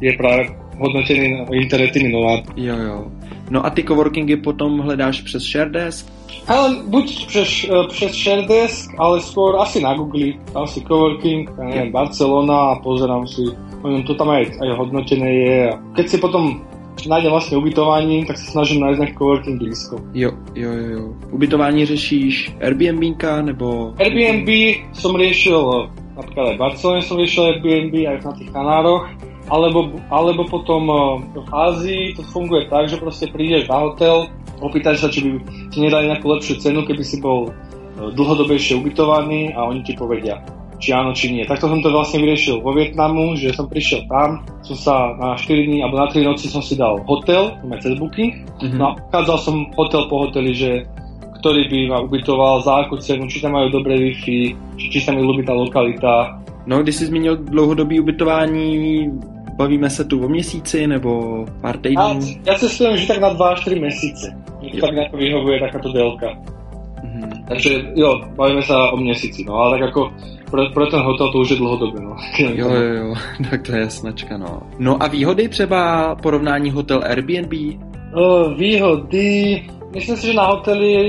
je 0.00 0.12
práve 0.16 0.42
hodnotený 0.80 1.46
internet 1.54 1.92
tými 1.94 2.10
novád. 2.10 2.42
Jo, 2.58 2.74
jo. 2.74 2.96
No 3.50 3.60
a 3.62 3.70
ty 3.70 3.84
coworkingy 3.84 4.36
potom 4.36 4.80
hledáš 4.80 5.20
přes 5.22 5.44
ShareDesk? 5.44 6.08
Ale 6.48 6.76
buď 6.88 7.26
přes, 7.26 7.68
eh, 7.68 7.88
přes 7.88 8.12
ShareDesk, 8.12 8.90
ale 8.98 9.20
skôr 9.20 9.60
asi 9.60 9.80
na 9.80 9.94
Google. 9.94 10.32
Tam 10.52 10.66
si 10.66 10.80
coworking, 10.80 11.48
ja 11.56 11.64
neviem, 11.64 11.92
Barcelona 11.92 12.76
a 12.76 12.80
pozerám 12.80 13.28
si, 13.28 13.44
to 14.08 14.16
tam 14.16 14.32
aj, 14.32 14.56
aj 14.64 14.68
hodnotené 14.80 15.28
je. 15.28 15.56
Keď 15.92 16.06
si 16.08 16.16
potom 16.16 16.64
nájdem 17.04 17.30
vlastne 17.30 17.58
ubytování, 17.60 18.24
tak 18.24 18.38
sa 18.38 18.46
snažím 18.50 18.80
nájsť 18.80 18.98
nejaký 19.00 19.14
coworking 19.18 19.58
blízko. 19.60 19.94
Jo, 20.14 20.30
jo, 20.54 20.70
jo, 20.72 20.86
jo. 20.88 21.04
Ubytování 21.30 21.86
řešíš 21.86 22.56
Airbnb 22.60 23.02
nebo... 23.42 23.92
Airbnb 23.98 24.48
som 24.94 25.12
riešil, 25.16 25.90
napríklad 26.16 26.44
aj 26.48 26.54
v 26.54 26.62
Barcelone 26.62 27.02
som 27.02 27.18
riešil 27.18 27.42
Airbnb, 27.44 27.94
aj 28.08 28.24
na 28.24 28.32
tých 28.32 28.50
Kanároch, 28.54 29.04
alebo, 29.52 29.92
alebo 30.08 30.48
potom 30.48 30.82
eh, 30.88 31.00
v 31.36 31.48
Ázii 31.52 32.02
to 32.16 32.22
funguje 32.32 32.64
tak, 32.72 32.88
že 32.88 32.96
proste 32.96 33.28
prídeš 33.28 33.68
na 33.68 33.84
hotel, 33.84 34.32
opýtaš 34.64 35.04
sa, 35.04 35.08
či 35.12 35.20
by 35.20 35.30
ti 35.68 35.78
nedali 35.84 36.08
nejakú 36.08 36.24
lepšiu 36.30 36.62
cenu, 36.62 36.86
keby 36.88 37.04
si 37.04 37.20
bol 37.20 37.50
eh, 37.50 38.08
dlhodobejšie 38.16 38.80
ubytovaný 38.80 39.52
a 39.52 39.68
oni 39.68 39.84
ti 39.84 39.92
povedia 39.92 40.40
či 40.78 40.90
áno, 40.92 41.14
či 41.14 41.30
nie. 41.32 41.44
Takto 41.46 41.70
som 41.70 41.80
to 41.82 41.90
vlastne 41.90 42.22
vyriešil 42.22 42.60
vo 42.60 42.74
Vietnamu, 42.74 43.34
že 43.38 43.54
som 43.54 43.66
prišiel 43.70 44.06
tam, 44.10 44.42
som 44.66 44.76
sa 44.76 44.94
na 45.16 45.38
4 45.38 45.46
dní 45.68 45.82
alebo 45.82 46.00
na 46.00 46.08
3 46.10 46.24
noci 46.24 46.46
som 46.50 46.62
si 46.62 46.74
dal 46.74 47.02
hotel, 47.06 47.56
mám 47.64 47.80
cez 47.80 47.94
booking, 47.98 48.44
mm-hmm. 48.60 48.78
no 48.78 48.84
a 48.90 48.98
ukázal 48.98 49.36
som 49.38 49.56
hotel 49.78 50.06
po 50.10 50.28
hoteli, 50.28 50.52
že 50.54 50.70
ktorý 51.44 51.68
by 51.68 51.78
ma 51.92 51.98
ubytoval, 52.00 52.64
za 52.64 52.88
akú 52.88 52.96
cenu, 52.96 53.28
či 53.28 53.44
tam 53.44 53.52
majú 53.52 53.68
dobré 53.68 54.00
Wi-Fi, 54.00 54.56
či, 54.80 54.86
či 54.88 54.98
sa 55.04 55.12
mi 55.12 55.20
ľúbi 55.20 55.44
tá 55.44 55.52
lokalita. 55.52 56.40
No, 56.66 56.80
když 56.80 56.96
jsi 56.96 57.06
zmínil 57.06 57.36
dlouhodobý 57.36 58.00
ubytování, 58.00 59.10
bavíme 59.56 59.90
se 59.90 60.04
tu 60.04 60.24
o 60.24 60.28
měsíci 60.28 60.86
nebo 60.86 61.44
pár 61.60 61.76
týdnů? 61.76 62.20
Ja 62.46 62.54
cestujem 62.58 62.96
že 62.96 63.06
tak 63.06 63.20
na 63.20 63.28
2 63.28 63.48
až 63.48 63.60
3 63.64 63.80
mesiace. 63.80 64.32
Mne 64.64 64.80
tak 64.80 64.94
nejako 64.96 65.16
vyhovuje 65.16 65.60
takáto 65.60 65.92
délka. 65.92 66.28
Mm-hmm. 67.04 67.44
Takže 67.48 67.70
jo, 67.94 68.24
bavíme 68.36 68.62
sa 68.64 68.88
o 68.92 68.96
měsíci, 68.96 69.44
no 69.44 69.54
ale 69.54 69.78
tak 69.78 69.92
ako 69.92 70.02
pro, 70.54 70.70
pro 70.70 70.86
ten 70.86 71.00
hotel 71.00 71.32
to 71.32 71.38
už 71.38 71.50
je 71.50 71.56
dlouhodobě, 71.56 72.00
no. 72.00 72.16
jo, 72.38 72.70
jo, 72.70 72.94
jo, 72.94 73.14
tak 73.50 73.62
to 73.62 73.72
je 73.72 73.90
snačka, 73.90 74.38
no. 74.38 74.62
No 74.78 75.02
a 75.02 75.06
výhody 75.06 75.48
třeba 75.48 76.14
porovnání 76.14 76.70
hotel 76.70 77.02
Airbnb? 77.04 77.52
Výhody, 78.56 79.62
myslím 79.94 80.16
si, 80.16 80.26
že 80.26 80.38
na 80.38 80.46
hoteli 80.46 80.92
je 80.92 81.02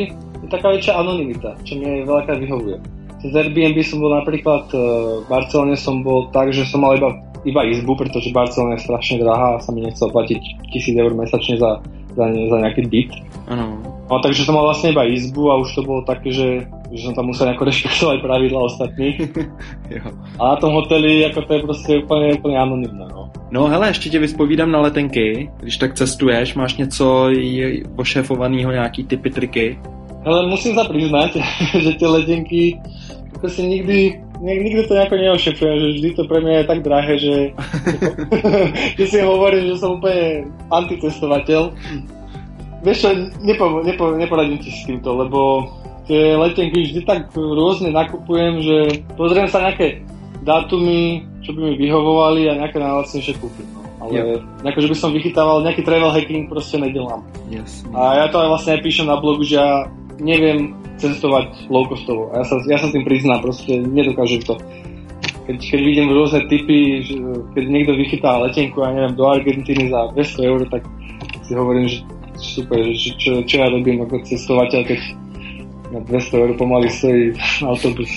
taká 0.50 0.74
väčšia 0.74 0.98
anonimita, 0.98 1.54
čo 1.62 1.78
mi 1.78 2.02
veľakrát 2.02 2.42
vyhovuje. 2.42 2.78
Cez 3.22 3.34
Airbnb 3.34 3.78
som 3.86 4.02
bol 4.02 4.14
napríklad 4.14 4.70
uh, 4.74 4.82
v 5.22 5.26
Barcelone 5.30 5.78
som 5.78 6.02
bol 6.02 6.30
tak, 6.34 6.50
že 6.50 6.66
som 6.66 6.82
mal 6.82 6.98
iba, 6.98 7.14
iba 7.46 7.62
izbu, 7.66 7.94
pretože 7.98 8.34
Barcelona 8.34 8.78
je 8.78 8.86
strašne 8.86 9.22
drahá 9.22 9.58
a 9.58 9.62
sa 9.62 9.70
mi 9.70 9.86
nechcel 9.86 10.10
platiť 10.10 10.42
1000 10.70 11.02
eur 11.02 11.14
mesačne 11.14 11.62
za, 11.62 11.82
za, 12.18 12.26
za 12.26 12.58
nejaký 12.62 12.90
byt. 12.90 13.12
Ano. 13.50 13.82
No 14.10 14.22
takže 14.22 14.46
som 14.46 14.58
mal 14.58 14.66
vlastne 14.66 14.94
iba 14.94 15.06
izbu 15.06 15.50
a 15.50 15.62
už 15.62 15.70
to 15.78 15.82
bolo 15.86 16.02
také, 16.06 16.30
že, 16.34 16.66
že 16.96 17.04
som 17.04 17.14
tam 17.14 17.28
musel 17.28 17.52
nejako 17.52 17.68
rešpektovať 17.68 18.18
pravidla 18.24 18.60
ostatných. 18.64 19.16
a 20.40 20.44
na 20.48 20.56
tom 20.56 20.72
hoteli 20.72 21.28
ako 21.28 21.44
to 21.44 21.52
je 21.52 21.62
proste 21.62 21.92
úplne, 22.00 22.28
úplne 22.40 22.58
anonimné. 22.58 23.06
No. 23.12 23.32
no 23.52 23.68
hele, 23.68 23.88
ještě 23.88 24.10
tě 24.10 24.20
vyspovídám 24.20 24.72
na 24.72 24.80
letenky, 24.82 25.50
když 25.60 25.78
tak 25.78 25.94
cestuješ, 25.94 26.56
máš 26.56 26.78
něco 26.78 27.30
ošéfovaného, 27.96 28.72
nějaký 28.72 29.04
typy, 29.04 29.30
triky? 29.30 29.80
Hele, 30.26 30.48
musím 30.50 30.74
sa 30.74 30.90
priznať, 30.90 31.38
že 31.86 31.92
tie 32.02 32.08
letenky 32.08 32.82
si 33.46 33.62
nikdy, 33.62 34.18
nikdy 34.42 34.90
to 34.90 34.98
nejako 34.98 35.16
neošefujem, 35.16 35.78
že 35.80 35.88
vždy 35.88 36.10
to 36.18 36.24
pre 36.26 36.42
mňa 36.42 36.56
je 36.58 36.66
tak 36.66 36.80
drahé, 36.82 37.14
že, 37.20 37.36
že 38.98 39.06
si 39.06 39.22
hovorím, 39.22 39.70
že 39.70 39.78
som 39.78 40.02
úplne 40.02 40.50
antitestovateľ 40.74 41.62
Vieš 42.86 43.02
čo, 43.02 43.10
nepo, 43.42 43.82
nepo, 43.82 44.14
neporadím 44.14 44.62
ti 44.62 44.70
s 44.70 44.86
týmto, 44.86 45.18
lebo 45.18 45.66
tie 46.06 46.38
letenky 46.38 46.86
vždy 46.86 47.02
tak 47.06 47.34
rôzne 47.34 47.90
nakupujem, 47.94 48.62
že 48.62 48.78
pozriem 49.18 49.50
sa 49.50 49.66
nejaké 49.66 50.06
dátumy, 50.46 51.26
čo 51.42 51.54
by 51.58 51.60
mi 51.62 51.74
vyhovovali 51.82 52.50
a 52.50 52.58
nejaké 52.62 52.78
najlacnejšie 52.78 53.34
kúpim. 53.42 53.66
No. 53.74 53.82
Ale 54.06 54.12
yep. 54.14 54.26
nejako, 54.62 54.80
že 54.86 54.92
by 54.94 54.98
som 54.98 55.12
vychytával 55.18 55.66
nejaký 55.66 55.82
travel 55.82 56.14
hacking, 56.14 56.46
proste 56.46 56.78
nedelám. 56.78 57.26
Yes. 57.50 57.82
A 57.98 58.22
ja 58.22 58.26
to 58.30 58.38
aj 58.38 58.50
vlastne 58.54 58.72
aj 58.78 58.82
píšem 58.86 59.10
na 59.10 59.18
blogu, 59.18 59.42
že 59.42 59.58
ja 59.58 59.90
neviem 60.22 60.78
cestovať 61.02 61.68
low 61.74 61.90
costovo. 61.90 62.30
A 62.32 62.42
ja 62.42 62.46
sa, 62.46 62.56
ja 62.70 62.78
sa 62.78 62.88
tým 62.94 63.04
priznám, 63.04 63.42
proste 63.42 63.82
nedokážem 63.82 64.46
to. 64.46 64.56
Keď, 65.46 65.58
keď 65.62 65.80
vidím 65.82 66.10
rôzne 66.10 66.46
typy, 66.50 67.06
že 67.06 67.18
keď 67.54 67.64
niekto 67.70 67.94
vychytá 67.94 68.42
letenku, 68.42 68.82
ja 68.82 68.94
neviem, 68.94 69.14
do 69.14 69.26
Argentíny 69.30 69.94
za 69.94 70.10
200 70.14 70.50
eur, 70.50 70.60
tak 70.70 70.82
si 71.46 71.54
hovorím, 71.54 71.86
že 71.86 72.02
super, 72.38 72.82
že 72.94 73.14
čo, 73.18 73.46
čo 73.46 73.56
ja 73.62 73.70
robím 73.70 74.02
ako 74.04 74.26
cestovateľ, 74.26 74.82
keď 74.90 75.00
na 75.96 76.02
200 76.02 76.38
eur 76.38 76.58
pomaly 76.58 76.90
stojí 76.90 77.34
autobus. 77.64 78.10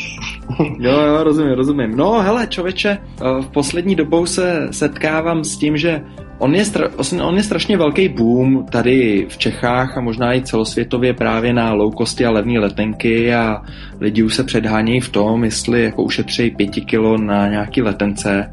jo, 0.78 1.00
jo, 1.00 1.24
rozumím, 1.24 1.52
rozumím. 1.52 1.96
No, 1.96 2.22
hele, 2.22 2.46
člověče, 2.46 2.98
eh, 2.98 3.42
v 3.42 3.48
poslední 3.48 3.94
dobou 3.94 4.26
se 4.26 4.68
setkávám 4.70 5.44
s 5.44 5.56
tím, 5.56 5.76
že 5.76 6.02
On 6.40 6.54
je, 6.54 6.62
stra- 6.62 7.26
on 7.26 7.36
je 7.36 7.42
strašně 7.42 7.76
velký 7.76 8.08
boom 8.08 8.66
tady 8.70 9.26
v 9.28 9.38
Čechách 9.38 9.98
a 9.98 10.00
možná 10.00 10.34
i 10.34 10.42
celosvětově 10.42 11.14
právě 11.14 11.52
na 11.52 11.72
low 11.72 11.94
costy 11.94 12.26
a 12.26 12.30
levné 12.30 12.60
letenky 12.60 13.34
a 13.34 13.62
lidi 14.00 14.22
už 14.22 14.34
se 14.34 14.44
předhánějí 14.44 15.00
v 15.00 15.08
tom, 15.08 15.44
jestli 15.44 15.82
jako 15.82 16.02
ušetří 16.02 16.50
pěti 16.50 16.80
kilo 16.80 17.18
na 17.18 17.48
nějaký 17.48 17.82
letence 17.82 18.52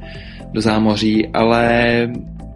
do 0.54 0.62
zámoří, 0.62 1.28
ale 1.28 1.70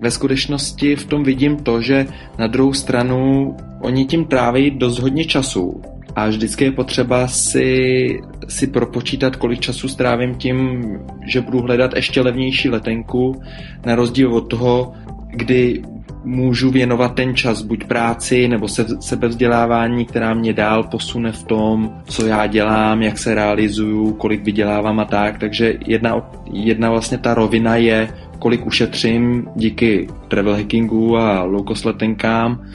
ve 0.02 0.12
skutečnosti 0.12 0.96
v 0.96 1.06
tom 1.06 1.24
vidím 1.24 1.58
to, 1.58 1.82
že 1.82 2.06
na 2.38 2.48
druhou 2.48 2.74
stranu 2.74 3.56
oni 3.82 4.06
tím 4.06 4.26
tráví 4.26 4.72
dost 4.72 5.00
hodně 5.00 5.26
času 5.26 5.82
a 6.16 6.28
vždycky 6.28 6.64
je 6.64 6.72
potřeba 6.72 7.28
si, 7.28 8.20
si 8.48 8.68
propočítat, 8.68 9.36
kolik 9.36 9.60
času 9.60 9.88
strávím 9.88 10.36
tím, 10.36 10.84
že 11.26 11.42
budu 11.42 11.60
hledat 11.62 11.96
ještě 11.96 12.22
levnější 12.22 12.70
letenku, 12.70 13.42
na 13.86 13.96
rozdíl 13.96 14.36
od 14.36 14.42
toho, 14.42 14.94
kdy 15.32 15.82
můžu 16.24 16.72
věnovat 16.72 17.16
ten 17.16 17.36
čas 17.36 17.62
buď 17.62 17.84
práci 17.84 18.48
nebo 18.48 18.68
se, 18.68 18.86
sebevzdělávání, 19.00 20.06
která 20.06 20.34
mě 20.34 20.54
dál 20.54 20.84
posune 20.84 21.32
v 21.32 21.44
tom, 21.44 22.02
co 22.06 22.26
já 22.26 22.48
dělám, 22.48 23.02
jak 23.02 23.18
se 23.18 23.36
realizuju, 23.36 24.14
kolik 24.14 24.44
vydělávám 24.44 25.00
a 25.00 25.06
tak. 25.06 25.38
Takže 25.38 25.78
jedna, 25.86 26.32
jedna 26.54 26.90
vlastně 26.90 27.18
ta 27.18 27.34
rovina 27.34 27.76
je, 27.76 28.14
kolik 28.40 28.66
ušetřím 28.66 29.48
díky 29.56 30.08
travel 30.28 30.56
hackingu 30.56 31.18
a 31.18 31.44
low 31.44 31.66
letenkám 31.86 32.66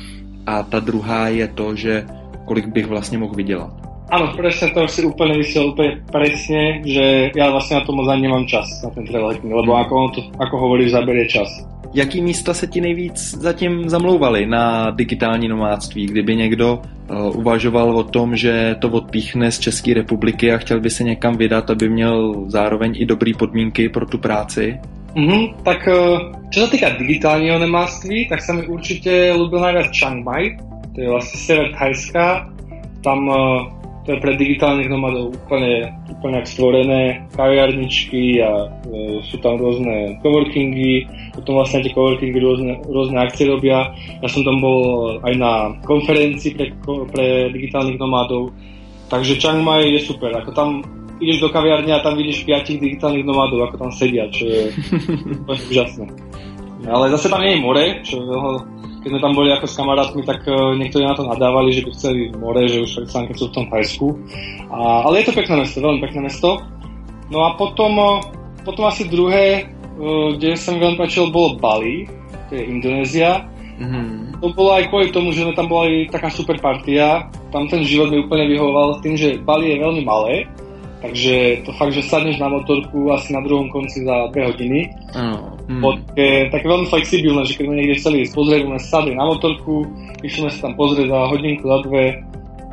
a 0.47 0.63
ta 0.63 0.81
druhá 0.81 1.29
je 1.29 1.49
to, 1.49 1.75
že 1.75 2.07
kolik 2.45 2.67
bych 2.67 2.87
vlastně 2.87 3.19
mohl 3.19 3.35
vydělat. 3.35 3.95
Áno, 4.13 4.37
presne 4.37 4.69
to 4.69 4.85
si 4.85 5.01
úplne 5.01 5.41
vysiel 5.41 5.73
úplne 5.73 6.05
presne, 6.13 6.85
že 6.85 7.33
ja 7.33 7.49
vlastne 7.49 7.81
na 7.81 7.89
to 7.89 7.97
moc 7.97 8.05
ani 8.13 8.29
nemám 8.29 8.45
čas, 8.45 8.69
na 8.85 8.93
ten 8.93 9.09
travel 9.09 9.33
hacking, 9.33 9.49
lebo 9.49 9.73
ako 9.81 9.93
on 9.97 10.09
to, 10.13 10.21
ako 10.37 10.55
hovoríš, 10.61 10.93
zaberie 10.93 11.25
čas. 11.25 11.49
Jaký 11.95 12.21
místa 12.23 12.55
se 12.55 12.67
ti 12.67 12.81
nejvíc 12.81 13.17
zatím 13.41 13.89
zamlouvaly 13.89 14.47
na 14.47 14.91
digitální 14.91 15.49
nomádství? 15.49 16.07
Kdyby 16.07 16.37
někdo 16.37 16.83
uh, 16.83 17.37
uvažoval 17.37 17.97
o 17.97 18.05
tom, 18.05 18.37
že 18.37 18.77
to 18.79 18.89
odpíchne 18.89 19.51
z 19.51 19.59
České 19.59 19.95
republiky 19.95 20.53
a 20.53 20.59
chtěl 20.59 20.81
by 20.81 20.91
se 20.91 21.05
někam 21.05 21.37
vydat, 21.37 21.71
aby 21.71 21.89
měl 21.89 22.45
zároveň 22.47 22.95
i 22.99 23.07
dobrý 23.07 23.35
podmínky 23.35 23.89
pro 23.89 24.07
tu 24.07 24.19
práci? 24.19 24.79
Mm-hmm, 25.15 25.63
tak 25.63 25.87
uh, 25.87 26.35
čo 26.51 26.67
sa 26.67 26.69
týka 26.69 26.99
digitálneho 26.99 27.63
nomádství, 27.63 28.27
tak 28.27 28.43
sa 28.43 28.51
mi 28.51 28.67
určite 28.67 29.31
ľúbil 29.31 29.63
najviac 29.63 29.95
Chiang 29.95 30.27
Mai, 30.27 30.59
to 30.95 30.97
je 31.03 31.09
vlastne 31.11 31.39
sever 31.39 31.69
Thajska. 31.75 32.49
Tam 33.03 33.29
uh, 33.29 33.69
to 34.05 34.13
je 34.13 34.21
pre 34.21 34.37
digitálnych 34.37 34.93
nomadov 34.93 35.33
úplne, 35.33 35.89
úplne 36.13 36.45
stvorené, 36.45 37.25
kaviarničky 37.33 38.37
a 38.37 38.69
e, 38.85 39.25
sú 39.25 39.41
tam 39.41 39.57
rôzne 39.57 40.21
coworkingy, 40.21 41.09
potom 41.33 41.57
vlastne 41.57 41.81
tie 41.81 41.97
coworkingy 41.97 42.37
rôzne, 42.37 42.73
rôzne 42.85 43.17
akcie 43.25 43.49
robia. 43.49 43.97
Ja 44.21 44.29
som 44.29 44.45
tam 44.45 44.61
bol 44.61 45.17
aj 45.25 45.35
na 45.41 45.73
konferencii 45.89 46.53
pre, 46.53 46.77
pre 47.17 47.49
digitálnych 47.57 47.97
nomádov, 47.97 48.53
takže 49.09 49.41
Chiang 49.41 49.65
Mai 49.65 49.89
je 49.97 50.05
super, 50.05 50.37
ako 50.37 50.53
tam 50.53 50.85
ideš 51.25 51.41
do 51.41 51.49
kaviarne 51.49 51.97
a 51.97 52.05
tam 52.05 52.21
vidíš 52.21 52.45
piatich 52.45 52.77
digitálnych 52.77 53.25
nomádov, 53.25 53.73
ako 53.73 53.89
tam 53.89 53.91
sedia, 53.97 54.29
čo 54.29 54.45
je, 54.45 54.63
úžasné. 55.49 56.05
Ale 56.93 57.09
zase 57.17 57.33
tam 57.33 57.41
nie 57.41 57.57
je 57.57 57.65
more, 57.65 57.85
čo 58.05 58.21
keď 59.05 59.13
sme 59.13 59.21
tam 59.21 59.37
boli 59.37 59.53
ako 59.53 59.69
s 59.69 59.77
kamarátmi, 59.77 60.25
tak 60.25 60.49
uh, 60.49 60.73
niektorí 60.73 61.05
na 61.05 61.13
to 61.13 61.29
nadávali, 61.29 61.77
že 61.77 61.85
by 61.85 61.91
chceli 61.93 62.33
more, 62.41 62.65
že 62.65 62.81
už 62.81 63.05
predsa 63.05 63.29
keď 63.29 63.37
sú 63.37 63.47
v 63.53 63.55
tom 63.61 63.67
Thajsku. 63.69 64.09
A, 64.73 65.05
ale 65.05 65.21
je 65.21 65.29
to 65.29 65.37
pekné 65.37 65.61
mesto, 65.61 65.85
veľmi 65.85 66.01
pekné 66.01 66.21
mesto. 66.25 66.65
No 67.29 67.45
a 67.45 67.53
potom, 67.61 67.93
uh, 68.01 68.25
potom 68.65 68.89
asi 68.89 69.05
druhé, 69.05 69.69
uh, 70.01 70.33
kde 70.41 70.57
sa 70.57 70.73
mi 70.73 70.81
veľmi 70.81 70.97
páčilo, 70.97 71.29
bolo 71.29 71.61
Bali, 71.61 72.09
to 72.49 72.57
je 72.57 72.65
Indonézia. 72.65 73.45
Mm-hmm. 73.77 74.41
To 74.41 74.57
bolo 74.57 74.73
aj 74.73 74.89
kvôli 74.89 75.13
tomu, 75.13 75.37
že 75.37 75.45
tam 75.53 75.69
bola 75.69 75.85
aj 75.85 76.09
taká 76.09 76.33
super 76.33 76.57
partia. 76.57 77.29
Tam 77.53 77.69
ten 77.69 77.85
život 77.85 78.09
mi 78.09 78.25
úplne 78.25 78.49
vyhovoval 78.49 79.05
tým, 79.05 79.21
že 79.21 79.37
Bali 79.37 79.77
je 79.77 79.85
veľmi 79.85 80.01
malé 80.01 80.49
Takže 81.05 81.69
to 81.69 81.71
fakt, 81.77 81.93
že 81.93 82.01
sadneš 82.01 82.41
na 82.41 82.49
motorku 82.49 83.13
asi 83.13 83.37
na 83.37 83.45
druhom 83.45 83.69
konci 83.69 84.09
za 84.09 84.33
2 84.33 84.51
hodiny. 84.57 84.89
Oh, 85.13 85.53
mm. 85.69 85.85
je 86.17 86.49
také 86.49 86.65
veľmi 86.65 86.89
flexibilné, 86.89 87.45
že 87.45 87.61
keď 87.61 87.65
sme 87.69 87.77
niekde 87.77 87.99
chceli 88.01 88.17
ísť 88.25 88.33
pozrieť, 88.33 88.61
sme 88.65 88.79
sadli 88.81 89.13
na 89.13 89.29
motorku, 89.29 89.85
išli 90.25 90.49
sme 90.49 90.51
sa 90.57 90.61
tam 90.65 90.73
pozrieť 90.81 91.13
za 91.13 91.21
hodinku, 91.29 91.65
za 91.69 91.79
dve. 91.85 92.05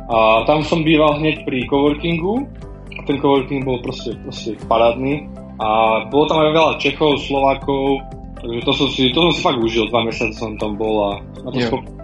A 0.08 0.16
tam 0.48 0.64
som 0.64 0.80
býval 0.80 1.20
hneď 1.20 1.44
pri 1.44 1.68
coworkingu. 1.68 2.48
A 2.96 3.00
ten 3.04 3.20
coworking 3.20 3.68
bol 3.68 3.84
proste, 3.84 4.16
proste 4.24 4.56
parádny. 4.64 5.28
A 5.60 5.68
bolo 6.08 6.24
tam 6.24 6.40
aj 6.40 6.56
veľa 6.56 6.72
Čechov, 6.80 7.20
Slovákov, 7.20 8.00
takže 8.40 8.60
to 8.64 8.72
som 8.72 8.88
si, 8.88 9.12
to 9.12 9.28
som 9.28 9.32
si 9.36 9.40
fakt 9.44 9.60
užil, 9.60 9.92
dva 9.92 10.08
mesiace 10.08 10.40
som 10.40 10.56
tam 10.56 10.80
bol 10.80 10.96
a 11.04 11.10
na 11.44 11.52
to 11.52 11.60
schopný 11.68 12.01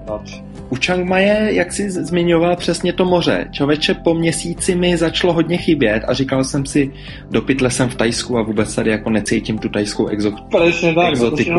u 0.70 0.76
Chiang 0.76 1.08
Mai, 1.08 1.54
jak 1.56 1.72
jsi 1.72 1.90
zmiňoval 1.90 2.56
přesně 2.56 2.92
to 2.92 3.04
moře, 3.04 3.46
člověče 3.50 3.94
po 3.94 4.14
měsíci 4.14 4.74
mi 4.74 4.96
začalo 4.96 5.32
hodně 5.32 5.56
chybět 5.56 6.02
a 6.08 6.14
říkal 6.14 6.44
jsem 6.44 6.66
si, 6.66 6.92
do 7.30 7.42
pytle 7.42 7.70
jsem 7.70 7.88
v 7.88 7.94
Tajsku 7.94 8.38
a 8.38 8.42
vůbec 8.42 8.74
tady 8.74 8.90
jako 8.90 9.10
necítím 9.10 9.58
tu 9.58 9.68
tajskou 9.68 10.06
exo- 10.06 10.48
Presně 10.50 10.94
tak, 10.94 11.08
exotiku. 11.08 11.50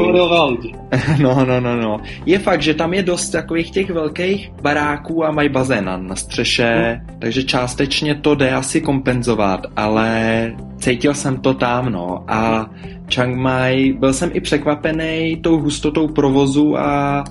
No, 1.22 1.46
no, 1.46 1.60
no, 1.60 1.76
no. 1.76 2.00
Je 2.26 2.40
fakt, 2.40 2.62
že 2.62 2.74
tam 2.74 2.94
je 2.94 3.04
dost 3.04 3.30
takových 3.30 3.72
těch 3.72 3.90
velkých 3.90 4.52
baráků 4.62 5.26
a 5.26 5.32
mají 5.32 5.50
bazén 5.50 6.08
na 6.08 6.16
střeše, 6.16 7.02
hmm. 7.08 7.20
takže 7.20 7.44
částečně 7.44 8.16
to 8.16 8.36
jde 8.36 8.52
asi 8.52 8.82
kompenzovat, 8.82 9.62
ale 9.76 10.52
cítil 10.78 11.14
jsem 11.14 11.38
to 11.38 11.54
tam, 11.54 11.90
no. 11.90 12.24
A 12.28 12.70
Chiang 13.14 13.36
Mai, 13.36 13.94
byl 13.94 14.14
jsem 14.14 14.30
i 14.34 14.42
překvapený 14.42 15.38
tou 15.42 15.60
hustotou 15.60 16.08
provozu 16.08 16.78
a 16.78 17.24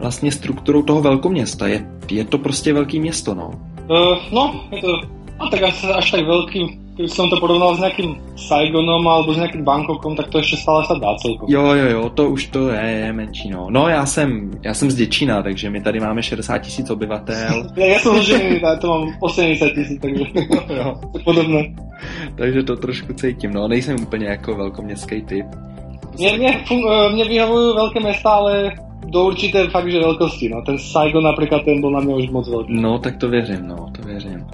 vlastně 0.00 0.32
strukturou 0.32 0.82
toho 0.82 1.02
velkoměsta. 1.02 1.66
Je, 1.66 1.86
je 2.10 2.24
to 2.24 2.38
prostě 2.38 2.72
velký 2.72 3.00
město, 3.00 3.34
no. 3.34 3.50
Uh, 3.90 4.18
no, 4.32 4.64
je 4.72 4.82
to 4.82 5.18
no, 5.38 5.50
tak 5.50 5.62
až, 5.62 5.84
až 5.94 6.10
tak 6.10 6.22
veľký, 6.26 6.60
keby 6.98 7.08
som 7.08 7.30
to 7.30 7.38
porovnal 7.38 7.78
s 7.78 7.80
nejakým 7.80 8.18
Saigonom 8.34 9.06
alebo 9.06 9.30
s 9.30 9.38
nejakým 9.38 9.62
Bangkokom, 9.62 10.18
tak 10.18 10.28
to 10.28 10.38
ještě 10.38 10.56
stále 10.56 10.84
sa 10.84 10.94
dá 10.98 11.14
celkom. 11.22 11.46
Jo, 11.46 11.62
jo, 11.74 11.86
jo, 11.90 12.02
to 12.10 12.30
už 12.30 12.46
to 12.46 12.68
je, 12.68 12.90
je 13.06 13.12
menší, 13.12 13.50
no. 13.50 13.70
No, 13.70 13.88
já 13.88 14.06
jsem, 14.06 14.50
já 14.62 14.74
jsem 14.74 14.90
z 14.90 14.94
Děčína, 14.94 15.42
takže 15.42 15.70
my 15.70 15.80
tady 15.80 16.00
máme 16.00 16.22
60 16.22 16.58
tisíc 16.58 16.90
obyvatel. 16.90 17.70
ja, 17.76 17.86
ja 17.86 17.98
som 17.98 18.18
žený, 18.22 18.60
to 18.80 18.86
mám 18.90 19.14
80 19.20 19.68
tisíc, 19.74 19.98
takže 20.02 20.24
jo, 20.78 21.00
podobné. 21.24 21.74
takže 22.36 22.62
to 22.62 22.76
trošku 22.76 23.12
cítím, 23.12 23.52
no. 23.52 23.68
Nejsem 23.68 23.96
úplně 24.02 24.26
jako 24.26 24.54
velkoměstský 24.54 25.22
typ. 25.22 25.46
Mne, 26.18 26.32
mne, 26.34 26.50
eh, 26.66 27.08
mne 27.14 27.24
vyhavujú 27.30 27.78
veľké 27.78 28.02
mesta, 28.02 28.42
ale 28.42 28.74
do 29.08 29.32
určité 29.32 29.68
fakt, 29.72 29.88
že 29.88 29.98
veľkosti. 29.98 30.52
No. 30.52 30.62
Ten 30.62 30.78
Saigon 30.78 31.24
napríklad, 31.24 31.64
ten 31.64 31.80
bol 31.80 31.90
na 31.90 32.00
mě 32.00 32.14
už 32.14 32.28
moc 32.30 32.48
velký. 32.48 32.72
No, 32.76 32.98
tak 32.98 33.16
to 33.16 33.28
věřím, 33.28 33.66
no, 33.66 33.88
to 33.96 34.02
věřím. 34.02 34.46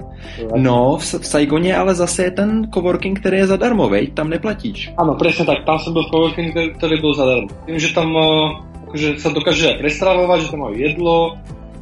No, 0.55 0.97
v, 0.97 1.03
v 1.03 1.27
Saigoně 1.27 1.75
ale 1.75 1.95
zase 1.95 2.23
je 2.23 2.31
ten 2.31 2.71
coworking, 2.73 3.19
který 3.19 3.37
je 3.37 3.47
zadarmo, 3.47 3.89
veď? 3.89 4.13
Tam 4.13 4.29
neplatíš. 4.29 4.91
Ano, 4.97 5.15
přesně 5.15 5.45
tak. 5.45 5.65
Tam 5.65 5.79
jsem 5.79 5.93
byl 5.93 6.03
v 6.03 6.11
coworking, 6.11 6.53
který 6.77 6.99
byl 7.01 7.13
zadarmo. 7.13 7.47
Tím, 7.65 7.79
že 7.79 7.93
tam 7.93 8.09
akože 8.95 9.19
sa 9.19 9.29
dokáže 9.35 9.75
aj 9.75 9.77
prestravovať, 9.83 10.37
že 10.47 10.51
tam 10.55 10.61
majú 10.63 10.75
jedlo, 10.79 11.15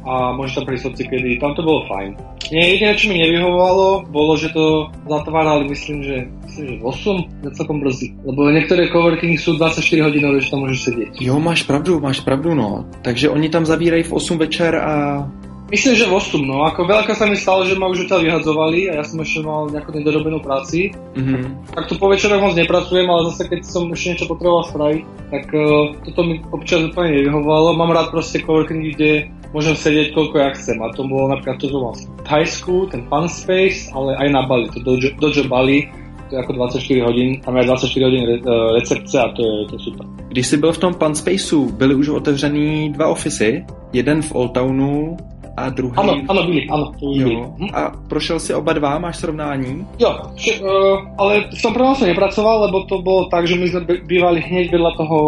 a 0.04 0.36
môže 0.36 0.56
tam 0.56 0.68
prísť 0.68 1.00
kedy. 1.00 1.40
Tam 1.40 1.56
to 1.56 1.64
bolo 1.64 1.88
fajn. 1.88 2.16
Nie, 2.52 2.76
jediné, 2.76 2.92
čo 2.94 3.08
mi 3.08 3.16
nevyhovovalo, 3.24 4.04
bolo, 4.12 4.36
že 4.36 4.52
to 4.52 4.92
zatvárali, 5.08 5.64
myslím, 5.72 6.04
že, 6.04 6.16
myslím, 6.44 6.64
že 6.68 6.74
8, 6.84 7.44
je 7.48 7.50
celkom 7.56 7.80
brzy. 7.80 8.12
Lebo 8.20 8.52
niektoré 8.52 8.92
coworkingy 8.92 9.40
sú 9.40 9.56
24 9.56 9.80
hodinové, 10.04 10.44
že 10.44 10.52
tam 10.52 10.68
môžeš 10.68 10.80
sedieť. 10.92 11.12
Jo, 11.24 11.40
máš 11.40 11.64
pravdu, 11.64 11.96
máš 12.04 12.20
pravdu, 12.20 12.52
no. 12.52 12.84
Takže 13.00 13.32
oni 13.32 13.48
tam 13.48 13.64
zavírají 13.64 14.04
v 14.04 14.12
8 14.12 14.36
večer 14.36 14.76
a 14.76 15.24
Myslím, 15.72 15.96
že 15.96 16.04
v 16.04 16.20
8, 16.20 16.44
no. 16.44 16.68
Ako 16.68 16.84
veľká 16.84 17.16
sa 17.16 17.24
mi 17.24 17.40
stalo, 17.40 17.64
že 17.64 17.74
ma 17.74 17.88
už 17.88 18.04
odtiaľ 18.04 18.20
vyhadzovali 18.20 18.92
a 18.92 19.00
ja 19.00 19.04
som 19.04 19.16
ešte 19.24 19.40
mal 19.40 19.72
nejakú 19.72 19.96
nedorobenú 19.96 20.38
práci. 20.44 20.92
Mm-hmm. 21.16 21.72
Tak 21.72 21.88
tu 21.88 21.96
po 21.96 22.12
večeroch 22.12 22.38
moc 22.38 22.52
nepracujem, 22.52 23.08
ale 23.08 23.32
zase 23.32 23.48
keď 23.48 23.60
som 23.64 23.88
ešte 23.88 24.12
niečo 24.12 24.28
potreboval 24.28 24.68
spraviť, 24.68 25.02
tak 25.32 25.44
uh, 25.56 25.96
toto 26.04 26.20
mi 26.28 26.44
občas 26.52 26.84
úplne 26.84 27.16
nevyhovovalo. 27.16 27.80
Mám 27.80 27.96
rád 27.96 28.12
proste 28.12 28.44
coworking, 28.44 28.92
kde 28.92 29.32
môžem 29.54 29.78
sedieť 29.78 30.10
koľko 30.12 30.34
ja 30.42 30.50
chcem. 30.58 30.76
A 30.82 30.90
to 30.90 31.06
bolo 31.06 31.30
napríklad 31.30 31.62
to, 31.62 31.70
že 31.70 31.78
mal 31.78 31.94
v 31.94 32.22
Thajsku, 32.26 32.74
ten 32.90 33.06
Fun 33.06 33.30
Space, 33.30 33.88
ale 33.94 34.18
aj 34.18 34.28
na 34.34 34.42
Bali, 34.44 34.66
to 34.74 34.82
Dojo, 34.82 35.14
Dojo 35.22 35.46
Bali, 35.46 35.86
to 36.28 36.36
je 36.36 36.38
ako 36.42 36.52
24 36.52 37.06
hodin, 37.06 37.30
tam 37.40 37.56
je 37.56 37.64
24 37.64 38.04
hodin 38.04 38.22
re, 38.26 38.36
uh, 38.42 38.74
recepce 38.74 39.16
a 39.20 39.28
to 39.36 39.40
je, 39.44 39.54
to 39.70 39.72
je 39.76 39.80
super. 39.80 40.06
Když 40.28 40.46
jsi 40.46 40.56
byl 40.56 40.72
v 40.72 40.78
tom 40.78 40.94
Pan 40.94 41.14
Spaceu, 41.14 41.70
byly 41.72 41.94
už 41.94 42.08
otevřený 42.08 42.92
dva 42.92 43.08
ofisy, 43.08 43.64
jeden 43.92 44.22
v 44.22 44.34
Old 44.34 44.52
Townu 44.52 45.16
a 45.56 45.70
druhý... 45.70 45.94
Ano, 45.96 46.18
ano, 46.28 46.42
byli, 46.42 46.66
ano. 46.70 46.92
To 47.00 47.06
jo. 47.14 47.28
Byli. 47.28 47.36
Hm? 47.36 47.70
A 47.74 47.92
prošel 48.08 48.40
si 48.40 48.54
oba 48.54 48.72
dva, 48.72 48.98
máš 48.98 49.16
srovnání? 49.16 49.86
Jo, 49.98 50.18
vše, 50.34 50.60
uh, 50.60 50.98
ale 51.18 51.44
v 51.54 51.62
tom 51.62 51.74
prvom 51.74 51.94
som 51.94 52.08
nepracoval, 52.08 52.66
lebo 52.66 52.82
to 52.90 53.02
bolo 53.02 53.30
tak, 53.30 53.46
že 53.46 53.54
my 53.54 53.66
sme 53.68 53.80
bývali 54.02 54.40
hneď 54.42 54.72
vedľa 54.72 54.90
toho, 54.98 55.18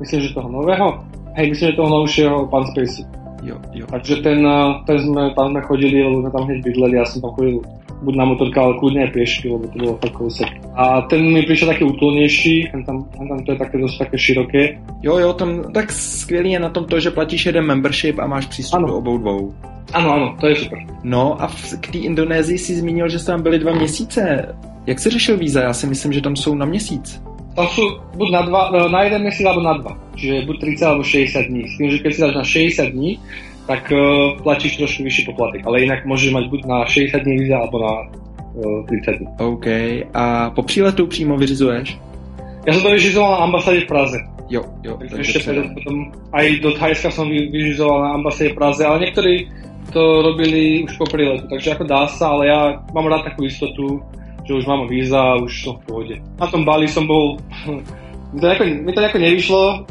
myslím, 0.00 0.20
že 0.20 0.34
toho 0.34 0.48
nového, 0.48 1.02
hej, 1.34 1.50
myslím, 1.50 1.70
že 1.70 1.76
toho 1.76 1.90
novšieho 1.90 2.46
Pan 2.46 2.62
Spacey. 2.70 3.23
Jo, 3.44 3.56
jo. 3.72 3.86
Takže 3.90 4.16
ten, 4.16 4.46
eh, 4.46 4.74
ten 4.86 4.98
sme, 4.98 5.34
tam 5.36 5.52
sme 5.52 5.60
chodili, 5.60 6.00
lebo 6.00 6.24
sme 6.24 6.30
tam 6.32 6.42
hneď 6.48 6.58
bydleli, 6.64 6.94
ja 6.96 7.04
som 7.04 7.20
tam 7.20 7.32
chodil 7.36 7.60
buď 8.02 8.14
na 8.16 8.24
motorka, 8.24 8.58
ale 8.60 8.76
kľudne 8.80 9.00
aj 9.08 9.10
piešky, 9.16 9.46
lebo 9.48 9.64
to 9.68 9.76
bolo 9.78 9.94
fakt 9.96 10.12
kousek. 10.12 10.50
A 10.76 11.00
ten 11.08 11.20
mi 11.24 11.42
prišiel 11.42 11.72
taký 11.72 11.84
útulnejší, 11.84 12.68
ten 12.72 12.84
tam, 12.84 13.04
ten 13.12 13.24
tam 13.28 13.38
to 13.44 13.52
je 13.52 13.58
také 13.58 13.76
dosť 13.78 13.96
také 13.98 14.16
široké. 14.18 14.62
Jo, 15.02 15.18
jo, 15.18 15.32
tam 15.32 15.72
tak 15.72 15.92
skvělý 15.92 16.50
je 16.50 16.60
na 16.60 16.68
tom 16.68 16.84
to, 16.84 17.00
že 17.00 17.10
platíš 17.10 17.46
jeden 17.46 17.64
membership 17.64 18.18
a 18.18 18.26
máš 18.26 18.46
přístup 18.46 18.76
ano. 18.76 18.86
do 18.86 18.94
obou 18.96 19.18
dvou. 19.18 19.54
Ano, 19.92 20.12
ano, 20.12 20.36
to 20.40 20.46
je 20.46 20.56
super. 20.56 20.78
No 21.04 21.42
a 21.42 21.46
v, 21.46 21.76
k 21.80 21.92
té 21.92 21.98
Indonésii 21.98 22.58
si 22.58 22.76
zmínil, 22.76 23.08
že 23.08 23.18
jste 23.18 23.32
tam 23.32 23.42
byli 23.42 23.58
dva 23.58 23.72
měsíce. 23.72 24.54
Jak 24.86 24.98
se 24.98 25.10
řešil 25.10 25.36
víza? 25.36 25.60
Já 25.60 25.72
si 25.72 25.86
myslím, 25.86 26.12
že 26.12 26.20
tam 26.20 26.36
jsou 26.36 26.54
na 26.54 26.66
měsíc. 26.66 27.22
Tam 27.54 27.66
sú 27.70 28.02
buď 28.18 28.28
na, 28.34 28.42
dva, 28.50 28.62
e, 28.74 28.90
na 28.90 29.00
jeden 29.06 29.22
mesiac 29.22 29.54
alebo 29.54 29.62
na 29.62 29.74
dva. 29.78 29.92
Čiže 30.18 30.46
buď 30.46 30.56
30 30.78 30.90
alebo 30.90 31.02
60 31.06 31.50
dní. 31.50 31.62
S 31.70 31.74
tým, 31.78 31.88
že 31.90 31.98
keď 32.02 32.10
si 32.10 32.20
dáš 32.20 32.34
na 32.34 32.44
60 32.44 32.94
dní, 32.94 33.10
tak 33.64 33.88
uh, 33.88 34.36
platíš 34.44 34.76
trošku 34.76 35.00
vyšší 35.08 35.22
poplatek. 35.32 35.64
Ale 35.64 35.88
inak 35.88 36.04
môžeš 36.04 36.36
mať 36.36 36.44
buď 36.52 36.60
na 36.68 36.84
60 36.84 37.16
dní 37.24 37.34
víza 37.40 37.56
alebo 37.64 37.76
na 37.80 37.92
uh, 38.60 38.84
30 38.84 39.18
dní. 39.18 39.28
OK. 39.40 39.66
A 40.14 40.50
po 40.50 40.62
příletu 40.62 41.06
přímo 41.06 41.36
vyřizuješ? 41.36 41.96
Ja 42.64 42.72
som 42.72 42.82
to 42.82 42.96
vyřizoval 42.96 43.30
na 43.30 43.40
ambasáde 43.44 43.80
v 43.80 43.88
Praze. 43.88 44.18
Jo, 44.48 44.64
jo. 44.84 44.96
Takže 45.00 45.20
ešte 45.20 45.52
potom 45.72 46.12
aj 46.32 46.46
do 46.60 46.70
Thajska 46.76 47.08
som 47.12 47.28
vyřizoval 47.28 47.98
na 48.04 48.10
ambasáde 48.16 48.52
v 48.52 48.56
Praze, 48.60 48.84
ale 48.84 49.08
niektorí 49.08 49.48
to 49.92 50.24
robili 50.24 50.84
už 50.84 50.96
po 50.96 51.04
príletu, 51.04 51.44
takže 51.48 51.76
ako 51.76 51.84
dá 51.84 52.08
sa, 52.08 52.32
ale 52.32 52.48
ja 52.48 52.60
mám 52.96 53.08
rád 53.08 53.28
takú 53.28 53.44
istotu, 53.44 54.00
že 54.44 54.52
už 54.54 54.64
mám 54.68 54.88
víza 54.88 55.18
a 55.18 55.40
už 55.40 55.52
som 55.64 55.74
v 55.80 55.82
pohode. 55.88 56.14
Na 56.40 56.46
tom 56.46 56.62
Bali 56.64 56.88
som 56.88 57.08
bol 57.08 57.40
mi 58.34 58.40
to, 58.40 58.46
nejako, 58.46 58.64
mi 58.64 58.92
to 58.92 59.00
nejako 59.00 59.18
nevyšlo 59.18 59.62
uh, 59.62 59.82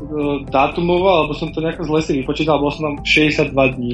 dátumovo, 0.52 1.08
alebo 1.10 1.32
som 1.34 1.50
to 1.54 1.64
nejako 1.64 1.84
zle 1.84 2.00
si 2.02 2.12
vypočítal, 2.20 2.60
bol 2.60 2.72
som 2.72 2.92
tam 2.92 2.96
62 3.06 3.56
dní. 3.80 3.94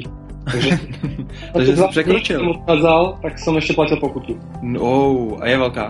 Takže, 0.50 0.70
Takže 1.54 1.76
si 1.76 1.82
překročil. 1.88 2.38
Som 2.40 2.50
odchádzal, 2.58 3.02
tak 3.22 3.32
som 3.38 3.54
ešte 3.54 3.72
platil 3.78 3.98
pokutu. 4.02 4.32
No, 4.64 5.36
a 5.38 5.46
je 5.46 5.56
veľká? 5.56 5.86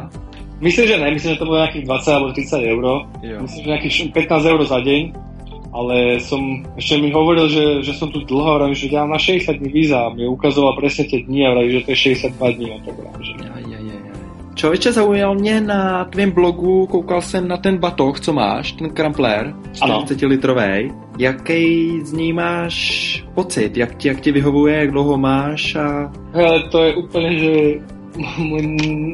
Myslím, 0.61 0.93
že 0.93 0.97
ne, 1.01 1.09
myslím, 1.17 1.31
že 1.33 1.41
to 1.41 1.49
bolo 1.49 1.65
nejakých 1.65 1.87
20 1.89 2.17
alebo 2.21 2.29
30 2.37 2.73
eur. 2.77 2.85
Jo. 3.25 3.37
Myslím, 3.41 3.61
že 3.65 3.71
nejakých 3.73 3.95
15 4.13 4.51
eur 4.53 4.61
za 4.69 4.79
deň. 4.85 5.03
Ale 5.71 6.19
som, 6.19 6.43
ešte 6.75 6.99
mi 6.99 7.15
hovoril, 7.15 7.47
že, 7.47 7.65
že 7.87 7.95
som 7.95 8.11
tu 8.11 8.27
dlho, 8.27 8.59
vravím, 8.59 8.75
že 8.75 8.91
ja 8.91 9.07
mám 9.07 9.15
na 9.17 9.23
60 9.23 9.55
dní 9.55 9.71
víza 9.71 10.03
a 10.03 10.11
mi 10.11 10.27
ukazoval 10.27 10.75
presne 10.75 11.07
tie 11.07 11.23
dni 11.23 11.47
a 11.47 11.55
vravím, 11.55 11.73
že 11.79 11.85
to 11.87 11.91
je 11.95 11.99
62 12.19 12.59
dní. 12.59 12.69
A 12.75 12.77
tak 12.83 12.95
vravím, 12.99 13.23
že... 13.23 13.33
Ja, 13.39 13.55
ja, 13.71 13.79
ja. 13.79 13.90
Člověče, 14.55 14.93
zaujal 14.93 15.35
mě 15.35 15.61
na 15.61 16.05
tvém 16.05 16.31
blogu, 16.31 16.87
koukal 16.87 17.23
jsem 17.23 17.49
na 17.49 17.57
ten 17.57 17.79
batoh, 17.79 18.21
co 18.21 18.33
máš, 18.33 18.73
ten 18.73 18.91
Crumpler, 18.91 19.55
40 19.73 20.23
litrový. 20.23 20.91
Jaký 21.19 22.01
z 22.05 22.13
něj 22.13 22.33
máš 22.33 22.77
pocit? 23.35 23.77
Jak 23.77 23.95
ti, 23.95 24.09
jak 24.09 24.21
ti 24.21 24.33
vyhovuje, 24.33 24.77
jak 24.77 24.91
dlouho 24.91 25.19
máš? 25.19 25.75
A... 25.75 26.13
Hele, 26.33 26.63
to 26.71 26.83
je 26.83 26.95
úplně, 26.95 27.39
že 27.39 27.53
môj 28.19 28.63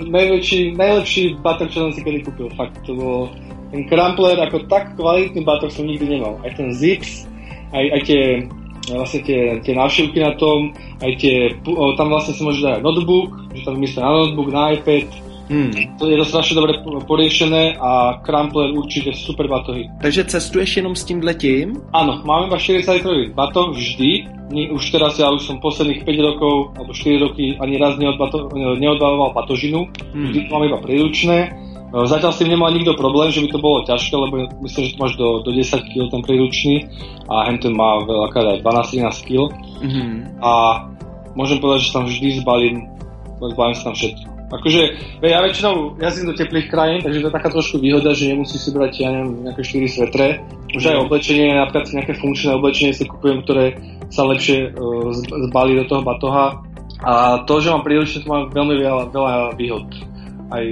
najväčší, 0.09 0.73
najlepší 0.77 1.37
batoh, 1.45 1.69
čo 1.69 1.89
som 1.89 1.93
si 1.93 2.01
kedy 2.01 2.25
kúpil. 2.25 2.49
Fakt, 2.57 2.81
to 2.89 2.97
bolo 2.97 3.31
ten 3.71 3.85
Crumpler, 3.87 4.41
ako 4.41 4.65
tak 4.71 4.97
kvalitný 4.97 5.45
batoh 5.45 5.69
som 5.69 5.85
nikdy 5.85 6.17
nemal. 6.17 6.41
Aj 6.43 6.53
ten 6.57 6.73
Zips, 6.73 7.29
aj, 7.77 7.85
aj 7.93 8.01
tie 8.09 8.23
vlastne 8.95 9.21
tie, 9.27 9.59
tie 9.67 9.75
návšivky 9.75 10.19
na 10.23 10.33
tom, 10.39 10.71
aj 11.03 11.13
tie, 11.19 11.35
tam 11.99 12.07
vlastne 12.13 12.35
si 12.35 12.43
môžeš 12.47 12.63
dať 12.63 12.79
notebook, 12.87 13.35
že 13.55 13.67
tam 13.67 13.75
vymyslíte 13.81 14.03
na 14.03 14.13
notebook, 14.15 14.49
na 14.55 14.63
iPad, 14.79 15.07
Hmm. 15.51 15.71
To 15.99 16.11
je 16.11 16.17
to 16.17 16.25
strašně 16.25 16.55
dobře 16.55 16.73
poriešené 17.07 17.77
a 17.81 18.21
Crumpler 18.27 18.71
určitě 18.71 19.13
super 19.13 19.49
batohy. 19.49 19.89
Takže 20.03 20.25
cestuješ 20.25 20.77
jenom 20.77 20.97
s 20.97 21.05
tím 21.05 21.23
letím? 21.23 21.79
Áno, 21.93 22.23
mám 22.27 22.51
iba 22.51 22.59
40 22.59 22.93
litrový 22.93 23.31
batoh 23.31 23.71
vždy. 23.71 24.27
Už 24.71 24.91
teraz 24.91 25.19
ja 25.19 25.31
už 25.31 25.43
som 25.43 25.63
posledných 25.63 26.03
5 26.07 26.19
rokov 26.23 26.75
alebo 26.79 26.95
4 26.95 27.19
roky 27.19 27.59
ani 27.63 27.79
raz 27.79 27.99
neodbato, 27.99 28.51
neodbavoval 28.55 29.35
batožinu. 29.35 29.87
Hmm. 30.15 30.35
Vždy 30.35 30.41
to 30.47 30.55
mám 30.55 30.67
iba 30.67 30.79
príručné. 30.83 31.66
E, 31.93 32.07
zatiaľ 32.07 32.33
s 32.35 32.41
tým 32.43 32.51
nemal 32.51 32.75
nikto 32.75 32.99
problém, 32.99 33.31
že 33.31 33.43
by 33.45 33.49
to 33.53 33.59
bolo 33.63 33.87
ťažké, 33.87 34.15
lebo 34.15 34.35
myslím, 34.67 34.83
že 34.87 34.93
to 34.95 35.03
máš 35.03 35.15
do, 35.15 35.29
do 35.47 35.51
10 35.55 35.87
kg 35.87 36.03
ten 36.11 36.23
príručný 36.23 36.75
a 37.31 37.47
ten 37.55 37.73
má 37.75 38.03
veľakrát 38.03 38.59
aj 38.59 38.59
12-13 38.63 39.29
kg. 39.29 39.41
Mm-hmm. 39.83 40.11
A 40.43 40.53
môžem 41.39 41.59
povedať, 41.63 41.91
že 41.91 41.95
tam 41.95 42.05
vždy 42.09 42.29
zbalím, 42.43 42.77
zbalím 43.39 43.77
sa 43.77 43.93
tam 43.93 43.97
všetko. 43.97 44.37
Akože, 44.47 44.83
ja 45.27 45.43
väčšinou 45.43 45.99
jazdím 45.99 46.31
do 46.31 46.39
teplých 46.39 46.71
krajín, 46.71 47.03
takže 47.03 47.19
to 47.19 47.29
je 47.29 47.35
taká 47.35 47.51
trošku 47.51 47.83
výhoda, 47.83 48.15
že 48.15 48.31
nemusíš 48.31 48.63
si 48.63 48.71
brať, 48.71 49.03
ja 49.03 49.11
neviem, 49.11 49.43
nejaké 49.43 49.63
4 49.67 49.91
svetre. 49.91 50.27
Už 50.71 50.87
aj 50.87 51.03
oblečenie, 51.03 51.51
napríklad 51.51 51.91
nejaké 51.91 52.15
funkčné 52.15 52.55
oblečenie 52.55 52.95
si 52.95 53.11
kupujem, 53.11 53.43
ktoré 53.43 53.75
sa 54.07 54.23
lepšie 54.23 54.71
uh, 54.71 55.11
zbalí 55.51 55.83
do 55.83 55.91
toho 55.91 56.07
batoha. 56.07 56.63
A 57.03 57.43
to, 57.43 57.59
že 57.59 57.75
mám 57.75 57.83
príležitosť, 57.83 58.25
má 58.31 58.47
veľmi 58.47 58.75
veľa, 58.79 59.05
veľa 59.11 59.35
výhod. 59.59 59.91
Aj 60.55 60.63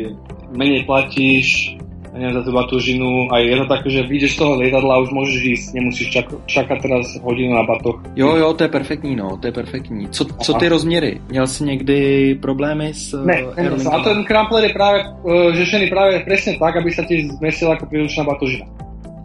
menej 0.54 0.86
platíš, 0.86 1.74
neviem, 2.14 2.34
za 2.38 2.42
tú 2.46 2.54
batožinu 2.54 3.26
a 3.34 3.42
je 3.42 3.58
to 3.58 3.66
také, 3.66 3.88
že 3.90 4.06
vyjdeš 4.06 4.38
z 4.38 4.38
toho 4.38 4.52
lietadla 4.62 4.92
a 4.94 5.02
už 5.02 5.10
môžeš 5.10 5.40
ísť, 5.42 5.66
nemusíš 5.74 6.08
čak, 6.14 6.26
čakat 6.46 6.78
teraz 6.78 7.10
hodinu 7.26 7.58
na 7.58 7.66
batoh. 7.66 7.98
Jo, 8.14 8.38
jo, 8.38 8.54
to 8.54 8.64
je 8.64 8.70
perfektní, 8.70 9.18
no, 9.18 9.34
to 9.42 9.50
je 9.50 9.52
perfektní. 9.52 10.08
Co, 10.08 10.24
co 10.24 10.50
ty 10.54 10.68
rozměry? 10.68 11.20
Měl 11.28 11.46
jsi 11.46 11.64
někdy 11.64 11.98
problémy 12.34 12.94
s 12.94 13.24
Ne, 13.24 13.42
ne, 13.56 13.70
a 13.90 13.98
ten 13.98 14.24
Crumpler 14.24 14.64
je 14.64 14.72
práve 14.72 14.98
uh, 15.22 15.54
řešený 15.54 15.86
práve 15.90 16.22
presne 16.22 16.54
tak, 16.58 16.76
aby 16.78 16.90
sa 16.94 17.02
ti 17.02 17.26
zmestil 17.26 17.72
ako 17.74 17.90
príručná 17.90 18.22
batožina. 18.24 18.66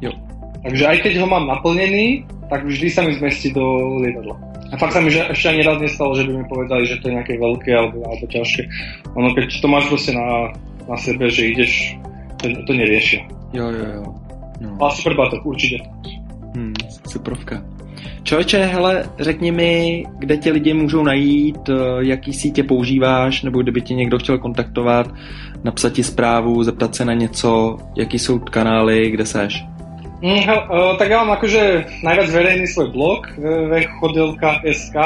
Jo. 0.01 0.11
Takže 0.65 0.83
aj 0.87 0.97
keď 1.05 1.13
ho 1.21 1.27
mám 1.29 1.47
naplnený, 1.47 2.25
tak 2.49 2.65
vždy 2.65 2.89
sa 2.89 3.05
mi 3.05 3.13
zmestí 3.13 3.53
do 3.53 3.63
lietadla. 4.01 4.35
A 4.69 4.77
fakt 4.77 4.93
sa 4.93 5.01
mi 5.01 5.09
že 5.09 5.25
ešte 5.29 5.49
ani 5.49 5.61
raz 5.65 5.81
nestalo, 5.81 6.13
že 6.13 6.25
by 6.25 6.31
mi 6.41 6.45
povedali, 6.45 6.85
že 6.85 7.01
to 7.01 7.09
je 7.09 7.15
nejaké 7.17 7.41
veľké 7.41 7.71
alebo, 7.73 8.05
alebo 8.05 8.25
ťažké. 8.29 8.61
Ono, 9.17 9.29
keď 9.33 9.45
to 9.61 9.67
máš 9.69 9.85
proste 9.89 10.13
na, 10.13 10.53
na 10.89 10.97
sebe, 10.97 11.29
že 11.29 11.53
ideš 11.53 11.97
to, 12.41 12.49
to 12.67 12.71
neriešia. 12.73 13.21
Jo, 13.53 13.69
jo, 13.69 13.85
jo. 13.95 14.03
No. 14.61 14.85
A 14.85 14.89
super 14.89 15.15
batok, 15.15 15.45
určitě. 15.45 15.77
Hmm, 16.55 16.73
superovka. 17.07 17.63
Člověče, 18.23 18.65
hele, 18.65 19.05
řekni 19.19 19.51
mi, 19.51 20.05
kde 20.19 20.37
tě 20.37 20.51
lidi 20.51 20.73
můžou 20.73 21.03
najít, 21.03 21.69
eh, 21.69 21.73
jaký 21.99 22.33
sítě 22.33 22.63
používáš, 22.63 23.43
nebo 23.43 23.61
kdyby 23.61 23.81
tě 23.81 23.93
někdo 23.93 24.19
chtěl 24.19 24.37
kontaktovat, 24.37 25.07
napsat 25.63 25.93
ti 25.93 26.03
zprávu, 26.03 26.63
zeptat 26.63 26.95
se 26.95 27.05
na 27.05 27.13
něco, 27.13 27.77
jaký 27.97 28.19
jsou 28.19 28.39
kanály, 28.39 29.11
kde 29.11 29.25
seš? 29.25 29.63
Mm, 30.19 30.35
uh, 30.35 30.99
tak 30.99 31.07
ja 31.07 31.23
mám 31.23 31.39
akože 31.39 31.87
najviac 32.03 32.27
verejný 32.27 32.67
svoj 32.67 32.91
blog 32.91 33.31
www.chodelka.sk 33.39 34.99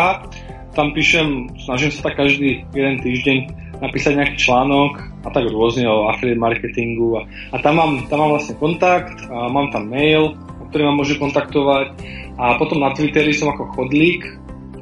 tam 0.73 0.89
píšem, 0.97 1.53
snažím 1.69 1.93
sa 1.93 2.09
tak 2.09 2.17
každý 2.17 2.65
jeden 2.73 2.97
týždeň 2.97 3.37
napísať 3.81 4.13
nejaký 4.19 4.37
článok 4.37 5.01
a 5.25 5.29
tak 5.31 5.49
rôzne 5.49 5.87
o 5.89 6.09
affiliate 6.11 6.41
marketingu 6.41 7.17
a, 7.17 7.21
a 7.53 7.57
tam, 7.63 7.79
mám, 7.79 7.91
tam 8.11 8.17
mám 8.21 8.31
vlastne 8.37 8.53
kontakt, 8.59 9.17
a 9.31 9.49
mám 9.49 9.71
tam 9.71 9.89
mail, 9.89 10.37
o 10.61 10.63
ktorý 10.69 10.91
ma 10.91 10.93
môžu 10.99 11.17
kontaktovať 11.17 11.95
a 12.37 12.57
potom 12.57 12.81
na 12.81 12.93
Twitteri 12.93 13.33
som 13.33 13.49
ako 13.53 13.73
chodlík, 13.77 14.25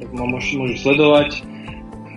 tak 0.00 0.08
ma 0.12 0.24
môžu, 0.28 0.60
môžu 0.60 0.76
sledovať. 0.80 1.44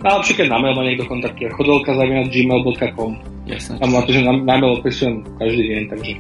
A 0.05 0.21
napríklad 0.21 0.47
na 0.51 0.59
mail 0.61 0.75
ma 0.77 0.83
niekto 0.85 1.05
kontaktuje, 1.09 1.49
chodelka 1.55 1.95
gmail.com 1.95 3.13
Jasne. 3.45 3.77
Tam 3.77 3.93
akože 3.93 4.21
na, 4.25 4.33
na 4.41 4.55
mail 4.57 4.81
odpisujem 4.81 5.21
každý 5.38 5.63
deň, 5.69 5.81
takže... 5.93 6.13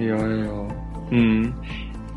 Jo, 0.00 0.16
jo, 0.18 0.38
jo. 0.48 0.56
Hmm. 1.12 1.54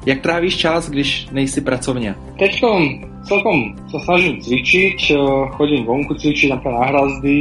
Jak 0.08 0.22
trávíš 0.22 0.58
čas, 0.58 0.90
když 0.90 1.28
nejsi 1.32 1.62
pracovně? 1.62 2.16
Teďkom 2.40 3.02
celkom 3.28 3.76
sa 3.92 4.00
snažím 4.08 4.40
cvičiť, 4.40 5.00
eh, 5.12 5.20
chodím 5.60 5.84
vonku 5.84 6.16
cvičiť 6.16 6.56
napríklad 6.56 6.76
na 6.80 6.86
hrazdy, 6.90 7.40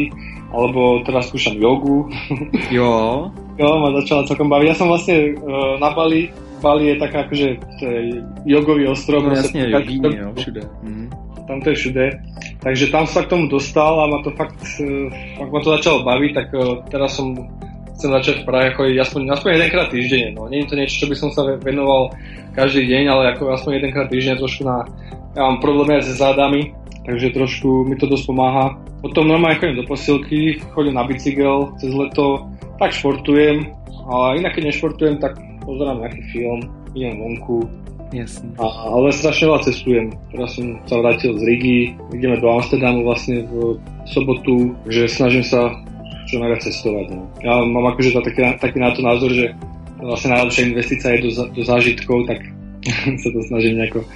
alebo 0.50 1.02
teraz 1.06 1.30
skúšam 1.30 1.58
jogu. 1.58 2.10
Jo. 2.74 3.30
jo, 3.58 3.68
ma 3.78 3.94
začala 4.02 4.26
celkom 4.26 4.50
baviť. 4.50 4.66
Ja 4.74 4.76
som 4.76 4.90
vlastne 4.90 5.38
uh, 5.38 5.78
na 5.78 5.94
Bali, 5.94 6.34
Bali 6.58 6.92
je 6.92 6.96
taká 6.98 7.22
akože 7.28 7.48
jogový 8.42 8.90
ostrov. 8.90 9.22
No 9.22 9.38
jasne, 9.38 9.70
jogíne, 9.70 10.10
jo, 10.10 10.28
všude. 10.34 10.62
Mm. 10.82 11.06
Tam 11.46 11.62
to 11.62 11.70
je 11.70 11.76
všude. 11.78 12.04
Takže 12.58 12.90
tam 12.90 13.06
sa 13.06 13.22
k 13.22 13.30
tomu 13.30 13.46
dostal 13.46 14.02
a 14.02 14.10
ma 14.10 14.18
to 14.26 14.34
fakt, 14.34 14.58
uh, 14.82 15.40
ak 15.40 15.48
ma 15.50 15.58
to 15.62 15.68
začalo 15.78 16.02
baviť, 16.02 16.30
tak 16.34 16.48
uh, 16.58 16.82
teraz 16.90 17.14
som 17.14 17.38
chcem 17.96 18.12
začať 18.12 18.34
v 18.42 18.44
Prahe 18.44 18.68
chodiť 18.76 18.96
aspoň, 19.00 19.20
aspoň 19.32 19.50
jedenkrát 19.56 19.88
týždenne. 19.88 20.30
No. 20.36 20.52
Nie 20.52 20.66
je 20.66 20.68
to 20.68 20.76
niečo, 20.76 20.96
čo 21.04 21.06
by 21.08 21.16
som 21.16 21.30
sa 21.32 21.48
venoval 21.56 22.12
každý 22.52 22.84
deň, 22.92 23.02
ale 23.08 23.22
ako 23.32 23.56
aspoň 23.56 23.80
jedenkrát 23.80 24.06
týždenne 24.12 24.36
trošku 24.36 24.68
na... 24.68 24.84
Ja 25.36 25.52
mám 25.52 25.60
problémy 25.60 26.00
aj 26.00 26.08
s 26.08 26.16
zádami, 26.16 26.72
takže 27.04 27.36
trošku 27.36 27.84
mi 27.84 27.94
to 28.00 28.08
dosť 28.08 28.24
pomáha. 28.32 28.72
Potom 29.04 29.28
normálne 29.28 29.60
chodím 29.60 29.84
do 29.84 29.86
posilky, 29.86 30.58
chodím 30.72 30.96
na 30.96 31.04
bicykel 31.04 31.76
cez 31.76 31.92
leto, 31.92 32.48
tak 32.80 32.96
športujem, 32.96 33.68
a 34.06 34.34
inak 34.34 34.56
keď 34.56 34.72
nešportujem, 34.72 35.20
tak 35.20 35.36
pozerám 35.66 36.00
nejaký 36.00 36.22
film, 36.32 36.60
idem 36.96 37.20
vonku, 37.20 37.68
Jasne. 38.14 38.54
A, 38.62 38.94
ale 38.94 39.10
strašne 39.10 39.50
veľa 39.50 39.66
cestujem. 39.66 40.14
Teraz 40.30 40.54
som 40.54 40.78
sa 40.86 41.02
vrátil 41.02 41.34
z 41.34 41.42
Rigi, 41.42 41.78
ideme 42.14 42.38
do 42.38 42.46
Amsterdamu 42.54 43.02
vlastne 43.02 43.42
v 43.50 43.82
sobotu, 44.06 44.78
že 44.86 45.10
snažím 45.10 45.42
sa 45.42 45.74
čo 46.30 46.38
najviac 46.38 46.62
cestovať. 46.62 47.06
No. 47.10 47.26
Ja 47.42 47.66
mám 47.66 47.90
akože 47.90 48.14
taký, 48.14 48.46
taký 48.62 48.78
na 48.78 48.94
to 48.94 49.02
názor, 49.02 49.30
že 49.34 49.50
vlastne 49.98 50.38
najlepšia 50.38 50.70
investícia 50.70 51.18
je 51.18 51.26
do, 51.26 51.30
do 51.50 51.62
zážitkov, 51.66 52.30
tak 52.30 52.46
sa 53.22 53.28
to 53.34 53.40
snažím 53.50 53.82
nejako 53.82 54.06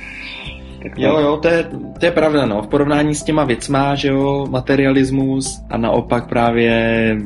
Tak 0.83 0.93
jo, 0.97 1.19
jo, 1.19 1.37
to 1.37 1.49
je, 1.49 1.65
to 2.01 2.07
je 2.07 2.11
pravda, 2.11 2.47
no. 2.47 2.63
V 2.63 2.69
porovnání 2.69 3.15
s 3.15 3.23
těma 3.23 3.45
věcma, 3.45 3.95
že 3.95 4.09
jo, 4.09 4.47
materialismus 4.51 5.63
a 5.71 5.77
naopak 5.77 6.29
právě 6.29 7.17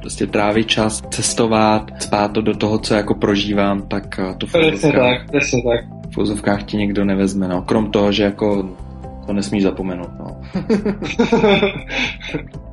prostě 0.00 0.26
trávit 0.26 0.66
čas, 0.66 1.02
cestovat, 1.10 2.02
spát 2.02 2.32
to 2.32 2.40
do 2.40 2.56
toho, 2.56 2.78
co 2.78 2.94
jako 2.94 3.14
prožívám, 3.14 3.82
tak 3.82 4.20
to 4.38 4.46
v 4.46 4.52
Přesně 4.52 4.92
tak. 4.92 5.30
V 6.14 6.18
úzovkách 6.18 6.62
ti 6.62 6.76
nikdo 6.76 7.04
nevezme, 7.04 7.48
no. 7.48 7.62
Krom 7.62 7.90
toho, 7.90 8.12
že 8.12 8.22
jako 8.22 8.68
to 9.26 9.32
nesmíš 9.32 9.62
zapomenout, 9.62 10.10
no. 10.18 10.40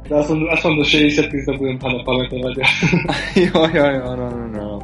Já 0.10 0.24
jsem 0.24 0.46
aspoň 0.52 0.78
do 0.78 0.84
60 0.84 1.26
to 1.46 1.58
budem 1.58 1.80
pamatovat. 1.80 2.58
jo, 3.36 3.68
jo, 3.74 3.86
jo, 3.86 4.16
no, 4.16 4.30
no, 4.30 4.48
no. 4.48 4.80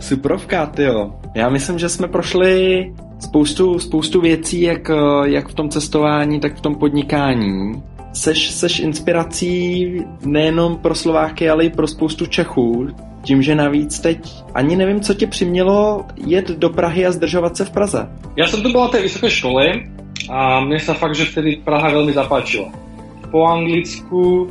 Suprovka, 0.00 0.72
jo. 0.78 1.14
Já 1.34 1.48
myslím, 1.48 1.78
že 1.78 1.88
jsme 1.88 2.08
prošli 2.08 2.84
spoustu, 3.18 3.78
spoustu 3.78 4.20
věcí, 4.20 4.60
jak, 4.60 4.90
jak 5.24 5.48
v 5.48 5.54
tom 5.54 5.68
cestování, 5.68 6.40
tak 6.40 6.56
v 6.56 6.60
tom 6.60 6.74
podnikání. 6.74 7.82
Seš, 8.12 8.50
seš 8.50 8.80
inspirací 8.80 9.86
nejenom 10.24 10.76
pro 10.76 10.94
Slováky, 10.94 11.50
ale 11.50 11.64
i 11.64 11.70
pro 11.70 11.86
spoustu 11.86 12.26
Čechů. 12.26 12.88
Tím, 13.22 13.42
že 13.42 13.54
navíc 13.54 14.00
teď 14.00 14.18
ani 14.54 14.76
nevím, 14.76 15.00
co 15.00 15.14
tě 15.14 15.26
přimělo 15.26 16.04
jet 16.26 16.48
do 16.48 16.70
Prahy 16.70 17.06
a 17.06 17.12
zdržovat 17.12 17.56
se 17.56 17.64
v 17.64 17.70
Praze. 17.70 18.08
Já 18.36 18.46
jsem 18.46 18.62
tu 18.62 18.72
byl 18.72 18.80
na 18.80 18.88
té 18.88 19.02
vysoké 19.02 19.30
škole 19.30 19.66
a 20.28 20.60
mne 20.60 20.78
sa 20.80 20.92
fakt, 20.92 21.16
že 21.16 21.24
vtedy 21.24 21.64
Praha 21.64 21.88
veľmi 21.88 22.12
zapáčila. 22.12 22.68
Po 23.32 23.48
Anglicku 23.48 24.48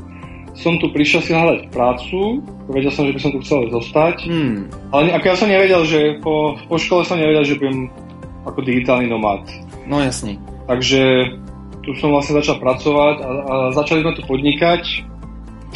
som 0.57 0.73
tu 0.81 0.89
prišiel 0.89 1.21
si 1.21 1.31
hľadať 1.37 1.69
prácu, 1.69 2.41
vedel 2.65 2.89
som, 2.89 3.05
že 3.05 3.13
by 3.13 3.21
som 3.21 3.31
tu 3.31 3.39
chcel 3.45 3.69
zostať, 3.69 4.25
hmm. 4.25 4.57
ale 4.89 5.13
ako 5.13 5.25
ja 5.29 5.35
som 5.37 5.49
nevedel, 5.49 5.81
že 5.85 6.17
po, 6.19 6.57
po 6.65 6.77
škole 6.81 7.05
som 7.05 7.21
nevedel, 7.21 7.45
že 7.45 7.61
budem 7.61 7.93
ako 8.43 8.59
digitálny 8.65 9.05
nomád. 9.05 9.45
No 9.85 10.01
jasný. 10.01 10.41
Takže 10.65 11.31
tu 11.85 11.95
som 11.95 12.11
vlastne 12.11 12.41
začal 12.41 12.59
pracovať 12.59 13.15
a, 13.23 13.29
a 13.29 13.55
začali 13.71 14.03
sme 14.03 14.17
tu 14.17 14.23
podnikať, 14.25 14.83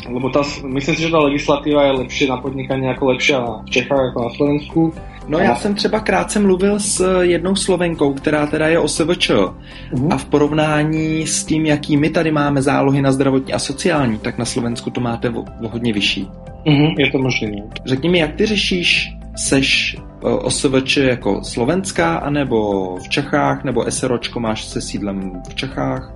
lebo 0.09 0.27
tá, 0.33 0.41
myslím 0.65 0.93
si, 0.97 1.01
že 1.05 1.13
tá 1.13 1.21
legislatíva 1.21 1.87
je 1.87 1.99
lepšie 2.03 2.25
na 2.27 2.41
podnikanie 2.41 2.89
ako 2.89 3.15
lepšia 3.15 3.37
v 3.39 3.69
Čechách 3.69 4.11
ako 4.11 4.19
na 4.25 4.31
Slovensku. 4.33 4.81
No 5.27 5.39
já 5.39 5.55
jsem 5.55 5.75
třeba 5.75 5.99
krátce 5.99 6.39
mluvil 6.39 6.79
s 6.79 7.21
jednou 7.21 7.55
Slovenkou, 7.55 8.13
která 8.13 8.47
teda 8.47 8.67
je 8.67 8.79
OSVČ 8.79 9.29
uh-huh. 9.29 10.13
a 10.13 10.17
v 10.17 10.25
porovnání 10.25 11.27
s 11.27 11.45
tím, 11.45 11.65
jaký 11.65 11.97
my 11.97 12.09
tady 12.09 12.31
máme 12.31 12.61
zálohy 12.61 13.01
na 13.01 13.11
zdravotní 13.11 13.53
a 13.53 13.59
sociální, 13.59 14.17
tak 14.17 14.37
na 14.37 14.45
Slovensku 14.45 14.89
to 14.89 15.01
máte 15.01 15.29
o, 15.29 15.41
o 15.41 15.67
hodně 15.67 15.93
vyšší. 15.93 16.27
Uh-huh, 16.65 16.95
je 16.99 17.11
to 17.11 17.17
možné. 17.17 17.51
Řekni 17.85 18.09
mi, 18.09 18.19
jak 18.19 18.35
ty 18.35 18.45
řešíš, 18.45 19.13
seš 19.35 19.97
eh, 19.99 20.27
OSVČ 20.27 20.97
jako 20.97 21.43
slovenská, 21.43 22.15
anebo 22.15 22.95
v 22.95 23.09
Čechách, 23.09 23.63
nebo 23.63 23.91
SROčko 23.91 24.39
máš 24.39 24.65
se 24.65 24.81
sídlem 24.81 25.41
v 25.49 25.55
Čechách? 25.55 26.13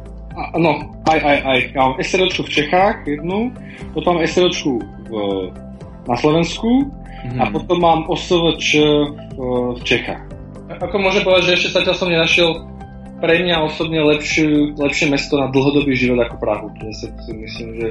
No, 0.58 0.80
aj, 1.10 1.22
aj, 1.24 1.42
aj. 1.46 1.72
Já 1.76 1.82
mám 1.82 1.96
SROčku 2.02 2.44
v 2.44 2.50
Čechách 2.50 3.08
jednu, 3.08 3.54
potom 3.94 4.28
SROčku 4.28 4.80
v, 5.10 5.12
na 6.10 6.16
Slovensku 6.16 6.92
Mm. 7.26 7.42
A 7.42 7.44
potom 7.50 7.82
mám 7.82 8.06
OSVČ 8.06 8.68
v 9.76 9.82
Čechách. 9.82 10.22
Ako 10.82 10.98
môžem 10.98 11.26
povedať, 11.26 11.44
že 11.50 11.54
ešte 11.62 11.82
zatiaľ 11.82 11.96
som 11.98 12.10
nenašiel 12.10 12.50
pre 13.22 13.42
mňa 13.42 13.66
osobne 13.66 14.02
lepšie, 14.02 14.76
lepšie 14.76 15.10
mesto 15.10 15.40
na 15.40 15.50
dlhodobý 15.50 15.96
život 15.98 16.22
ako 16.22 16.36
Prahu. 16.38 16.68
Ja 16.84 16.94
si, 16.94 17.08
myslím, 17.34 17.70
že 17.80 17.88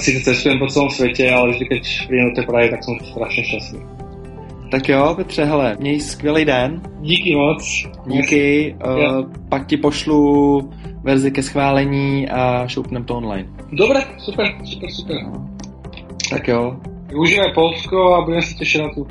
si 0.00 0.20
cestujem 0.20 0.58
po 0.58 0.66
celom 0.68 0.90
svete, 0.90 1.28
ale 1.28 1.54
vždy, 1.54 1.64
keď 1.70 1.82
príjem 2.08 2.26
do 2.32 2.34
tej 2.40 2.46
Prahy, 2.48 2.66
tak 2.72 2.80
som 2.84 2.94
strašne 3.00 3.42
šťastný. 3.44 3.80
Tak 4.70 4.88
jo, 4.88 5.14
Petře, 5.16 5.44
hele, 5.44 5.76
měj 5.80 6.00
skvělý 6.00 6.44
den. 6.44 6.82
Díky 7.00 7.36
moc. 7.36 7.62
Díky, 8.06 8.74
uh, 8.86 8.98
ja. 8.98 9.10
pak 9.48 9.66
ti 9.66 9.76
pošlu 9.76 10.70
verzi 11.04 11.30
ke 11.30 11.42
schválení 11.42 12.28
a 12.28 12.66
šoupnem 12.66 13.04
to 13.04 13.16
online. 13.16 13.48
Dobre, 13.72 14.00
super, 14.18 14.46
super, 14.64 14.90
super. 14.90 15.16
Tak 16.30 16.48
jo, 16.48 16.76
Užijeme 17.14 17.52
Polsko 17.54 18.14
a 18.14 18.24
budeme 18.24 18.42
se 18.42 18.54
těšit 18.54 18.82
na, 18.82 18.88
tu, 18.94 19.06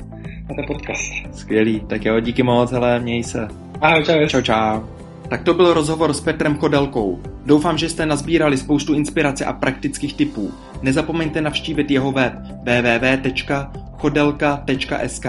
na 0.48 0.54
ten 0.56 0.64
podcast. 0.66 1.12
Skvělý, 1.32 1.80
tak 1.80 2.04
jo, 2.04 2.20
díky 2.20 2.42
moc, 2.42 2.72
hele, 2.72 3.00
měj 3.00 3.22
se. 3.22 3.48
Ahoj, 3.80 4.04
čau. 4.04 4.26
Čau, 4.26 4.40
čau. 4.40 4.80
Tak 5.28 5.42
to 5.42 5.54
byl 5.54 5.74
rozhovor 5.74 6.12
s 6.12 6.20
Petrem 6.20 6.56
Chodelkou. 6.56 7.20
Doufám, 7.46 7.78
že 7.78 7.88
jste 7.88 8.06
nazbírali 8.06 8.56
spoustu 8.56 8.94
inspirace 8.94 9.44
a 9.44 9.52
praktických 9.52 10.14
tipů. 10.14 10.52
Nezapomeňte 10.82 11.40
navštívit 11.40 11.90
jeho 11.90 12.12
web 12.12 12.32
www.chodelka.sk 12.62 15.26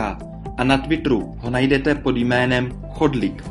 a 0.58 0.64
na 0.64 0.78
Twitteru 0.78 1.36
ho 1.40 1.50
najdete 1.50 1.96
pod 1.96 2.18
jménem 2.18 2.72
Chodlik. 2.90 3.44